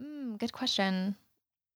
[0.02, 1.16] Mm, good question.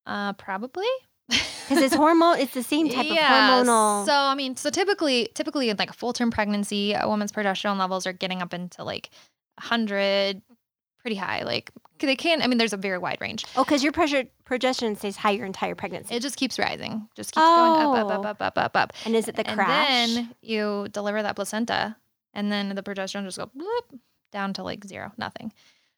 [0.06, 0.88] Uh, probably.
[1.68, 4.06] Because it's hormone, it's the same type of hormonal.
[4.06, 7.78] So I mean, so typically, typically in like a full term pregnancy, a woman's progesterone
[7.78, 9.10] levels are getting up into like
[9.60, 10.42] hundred,
[11.02, 11.44] pretty high.
[11.44, 12.42] Like they can't.
[12.42, 13.44] I mean, there's a very wide range.
[13.58, 16.16] oh, because your pressure progesterone stays high your entire pregnancy.
[16.16, 17.10] It just keeps rising.
[17.18, 18.10] Just keeps going up, up, Oh.
[18.22, 18.94] up, up, up, up, up.
[19.04, 19.88] and is it the and crash?
[19.90, 21.98] then you deliver that placenta,
[22.34, 24.00] and then the progesterone just go bloop,
[24.32, 25.52] down to like zero, nothing.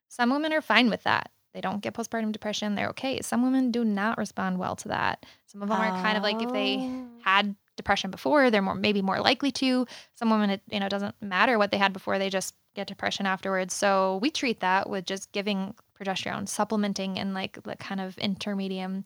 [0.08, 1.30] Some women are fine with that.
[1.54, 2.76] They don't get postpartum depression.
[2.76, 3.22] They're okay.
[3.22, 5.26] Some women do not respond well to that.
[5.48, 7.08] Some of them are kind of like if they Oh.
[7.24, 9.88] had depression before, they're more maybe more likely to.
[10.14, 13.26] Some women, it you know doesn't matter what they had before; they just get depression
[13.26, 13.74] afterwards.
[13.74, 19.06] So we treat that with just giving progesterone, supplementing, and like the kind of intermedium.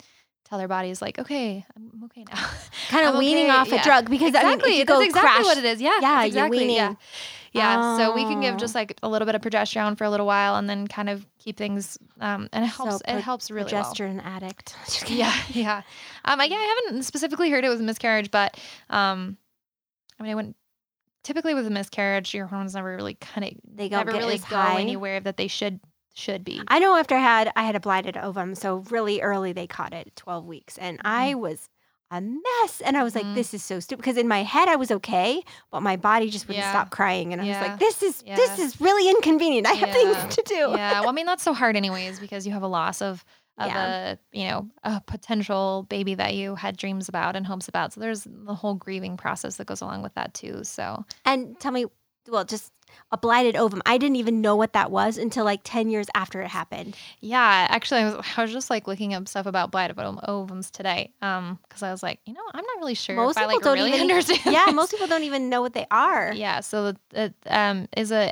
[0.49, 2.35] Tell their bodies like, okay, I'm okay now.
[2.89, 5.01] kind of I'm weaning okay, off a drug because I mean, exactly, if you that's
[5.05, 5.81] exactly crash, what it is.
[5.81, 6.57] Yeah, Yeah, that's you're exactly.
[6.59, 6.75] weaning.
[6.75, 6.93] Yeah,
[7.53, 7.97] yeah.
[7.97, 8.57] So we can give Oh.
[8.57, 11.25] just like a little bit of progesterone for a little while, and then kind of
[11.39, 11.97] keep things.
[12.19, 13.01] Um, and it helps.
[13.03, 13.83] pro- it helps really well.
[13.83, 14.75] progesterone addict.
[15.09, 15.81] Yeah, yeah.
[16.25, 19.37] Um, I, yeah, I haven't specifically heard it was a miscarriage, but um,
[20.19, 20.55] I mean, I wouldn't.
[21.23, 24.55] Typically, with a miscarriage, your hormones never really kind of They never get really go
[24.57, 24.81] high.
[24.81, 25.79] anywhere that they should
[26.13, 26.61] should be.
[26.67, 29.93] I know after I had I had a blighted ovum, so really early they caught
[29.93, 31.69] it, twelve weeks, and I was
[32.11, 32.81] a mess.
[32.85, 33.33] And I was like, Mhm.
[33.35, 36.47] "This is so stupid." Because in my head I was okay, but my body just
[36.47, 36.69] wouldn't Yeah.
[36.69, 39.65] stop crying, and I was like, "This is this is really inconvenient.
[39.67, 39.93] I have Yeah.
[39.95, 42.67] things to do." yeah, well, I mean that's so hard anyways because you have a
[42.67, 43.25] loss of
[43.59, 43.85] of Yeah.
[44.13, 47.93] a you know a potential baby that you had dreams about and hopes about.
[47.93, 50.63] So there's the whole grieving process that goes along with that too.
[50.63, 51.85] So And tell me,
[52.27, 52.71] well, just
[53.11, 53.81] a blighted ovum.
[53.85, 56.95] I didn't even know what that was until like ten years after it happened.
[57.19, 60.71] yeah, actually, I was I was just like looking up stuff about blighted ov- ovums
[60.71, 63.41] today, um, because I was like, you know, I'm not really sure Most if I
[63.41, 64.41] people like don't really even- understand.
[64.45, 64.75] yeah, this.
[64.75, 66.33] most people don't even know what they are.
[66.33, 68.31] Yeah, so it um is a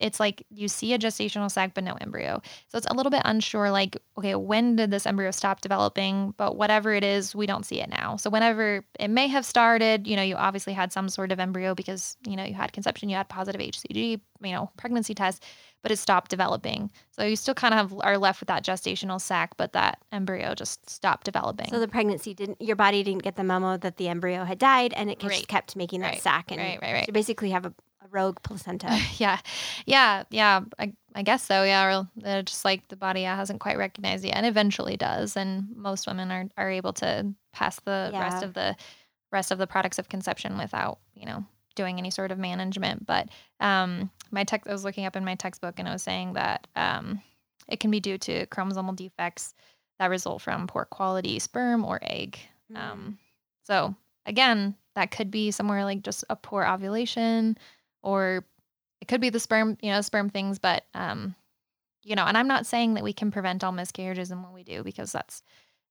[0.00, 2.40] it's like you see a gestational sac but no embryo.
[2.68, 6.32] So it's a little bit unsure like okay, when did this embryo stop developing?
[6.36, 8.16] But whatever it is, we don't see it now.
[8.16, 11.74] So whenever it may have started, you know, you obviously had some sort of embryo
[11.74, 15.44] because, you know, you had conception, you had positive HCG, you know, pregnancy test,
[15.82, 16.90] but it stopped developing.
[17.10, 20.88] So you still kind of are left with that gestational sac, but that embryo just
[20.88, 21.68] stopped developing.
[21.68, 24.94] So the pregnancy didn't, your body didn't get the memo that the embryo had died,
[24.94, 25.48] and it just Right.
[25.48, 27.06] kept making that Right, sac, and right, right, right.
[27.06, 27.74] you basically have a,
[28.06, 28.98] a rogue placenta.
[29.18, 29.38] yeah.
[29.84, 30.24] Yeah.
[30.30, 30.60] Yeah.
[30.78, 31.62] I, I guess so.
[31.62, 31.84] Yeah.
[32.00, 35.36] Or they're just like the body hasn't quite recognized yet, and eventually does.
[35.36, 38.76] And most women are, are able to pass the rest of the
[39.32, 41.44] rest of the products of conception without you know
[41.74, 43.06] doing any sort of management.
[43.06, 43.28] But
[43.60, 46.66] um my text i was looking up in my textbook and i was saying that
[46.74, 47.22] um
[47.68, 49.54] it can be due to chromosomal defects
[49.98, 52.38] that result from poor quality sperm or egg.
[52.72, 52.76] Mm.
[52.76, 53.18] um,
[53.64, 53.94] so
[54.26, 57.56] again, that could be somewhere like just a poor ovulation,
[58.06, 58.44] or
[59.00, 60.58] it could be the sperm, you know, sperm things.
[60.58, 61.34] But um,
[62.02, 64.62] you know, and I'm not saying that we can prevent all miscarriages and what we
[64.62, 65.42] do because that's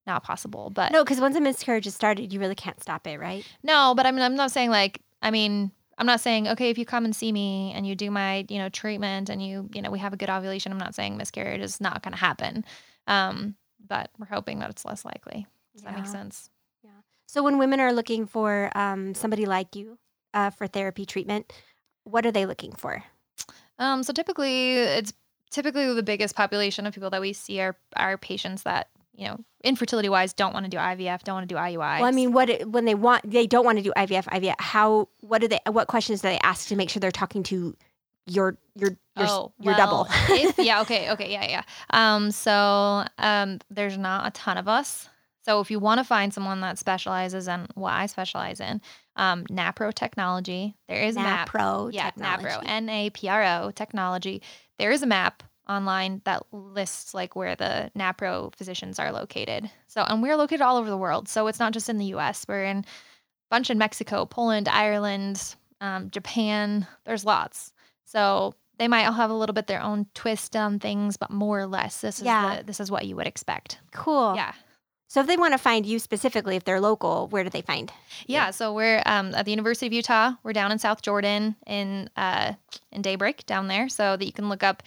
[0.08, 0.70] not possible.
[0.70, 3.46] But no, because once a miscarriage is started, you really can't stop it, right?
[3.62, 6.78] no, but I mean, I'm not saying like, I mean, I'm not saying okay if
[6.78, 9.82] you come and see me and you do my, you know, treatment and you, you
[9.82, 10.72] know, we have a good ovulation.
[10.72, 12.64] I'm not saying miscarriage is not going to happen,
[13.08, 13.56] um,
[13.86, 15.46] but we're hoping that it's less likely.
[15.74, 16.50] Does that make sense?
[16.84, 16.92] Yeah.
[17.28, 19.98] So when women are looking for um, somebody like you
[20.34, 21.52] uh, for therapy treatment,
[22.06, 23.04] what are they looking for?
[23.78, 25.14] Um, so typically, it's
[25.52, 29.40] typically the biggest population of people that we see are are patients that you know
[29.64, 32.00] infertility wise don't want to do IVF, don't want to do IUI.
[32.00, 34.26] Well, I mean, what when they want, they don't want to do IVF.
[34.26, 34.56] IVF.
[34.60, 35.10] How?
[35.22, 35.60] What do they?
[35.68, 37.76] What questions do they ask to make sure they're talking to
[38.28, 40.08] your your your, oh, your well, double?
[40.30, 41.64] if, yeah, okay, okay, yeah, yeah.
[41.90, 45.10] Um, so um, there's not a ton of us.
[45.46, 48.82] So if you want to find someone that specializes in what I specialize in,
[49.16, 51.50] um, NAPRO technology, there is a map.
[51.50, 52.10] NAPRO Yeah.
[52.18, 54.42] NAPRO, N A P R O technology.
[54.80, 59.70] There is a map online that lists like where the NAPRO physicians are located.
[59.86, 61.28] So, and we're located all over the world.
[61.30, 62.46] So it's not just in the US.
[62.48, 62.84] We're in a
[63.52, 66.88] bunch in Mexico, Poland, Ireland, um, Japan.
[67.06, 67.72] There's lots.
[68.06, 71.60] So they might all have a little bit their own twist on things, but more
[71.60, 72.58] or less, this is Yeah.
[72.58, 73.80] the, this is what you would expect.
[73.92, 74.34] Cool.
[74.36, 74.54] Yeah.
[75.08, 77.92] So if they want to find you specifically, if they're local, where do they find?
[78.26, 80.34] Yeah, so we're um, at the University of Utah.
[80.44, 82.54] We're down in South Jordan in uh,
[82.92, 84.84] in Daybreak down there, so that you can look up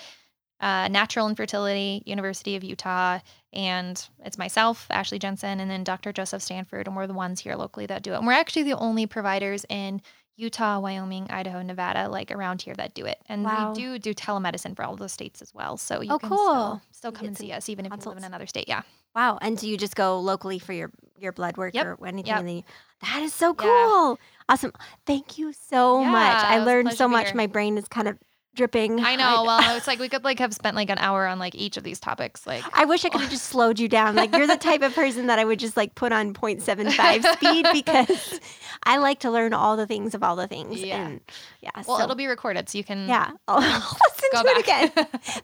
[0.61, 3.21] uh, natural infertility, University of Utah,
[3.53, 6.13] and it's myself, Ashley Jensen, and then Dr.
[6.13, 8.17] Joseph Stanford, and we're the ones here locally that do it.
[8.17, 10.03] And we're actually the only providers in
[10.37, 13.19] Utah, Wyoming, Idaho, Nevada, like around here that do it.
[13.29, 13.73] And Wow.
[13.73, 15.77] we do do telemedicine for all those states as well.
[15.77, 16.39] So you Oh, can cool.
[16.39, 18.69] still, still come and see us, even if you live in another state.
[18.69, 18.83] Yeah.
[19.15, 19.39] Wow.
[19.41, 21.87] And do you just go locally for your your blood work Yep.
[22.01, 22.29] or anything?
[22.29, 22.39] Yep.
[22.39, 22.63] And then you,
[23.03, 23.55] that is so Yeah.
[23.67, 24.19] cool.
[24.49, 24.73] Awesome.
[25.07, 26.45] Thank you so much.
[26.45, 27.35] I it was a learned so much.
[27.35, 28.17] My brain is kind of
[28.55, 29.01] dripping.
[29.05, 29.43] I know.
[29.45, 31.83] Well, it's like we could like have spent like an hour on like each of
[31.85, 32.47] these topics.
[32.47, 34.15] Like I wish I could have just slowed you down.
[34.15, 37.67] Like you're the type of person that I would just like put on 0.75 speed
[37.73, 38.41] because
[38.85, 40.81] I like to learn all the things of all the things.
[40.81, 41.07] Yeah.
[41.07, 41.21] And
[41.61, 41.71] yeah.
[41.87, 43.09] Well, so, it'll be recorded, so you can.
[43.09, 43.33] yeah.
[43.49, 44.91] I'll listen Go to it again.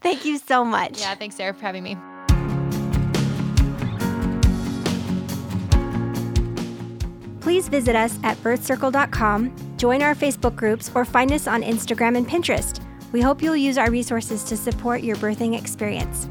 [0.01, 1.01] Thank you so much.
[1.01, 1.15] yeah.
[1.17, 1.97] Thanks, Sarah, for having me.
[7.45, 12.27] Please visit us at birthcircle.com, join our Facebook groups, or find us on Instagram and
[12.27, 12.81] Pinterest.
[13.13, 16.27] We hope you'll use our resources to support your birthing experience.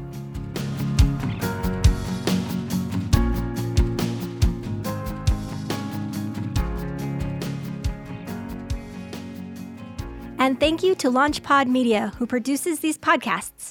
[10.40, 13.70] And thank you to LaunchPod Media, who produces these podcasts.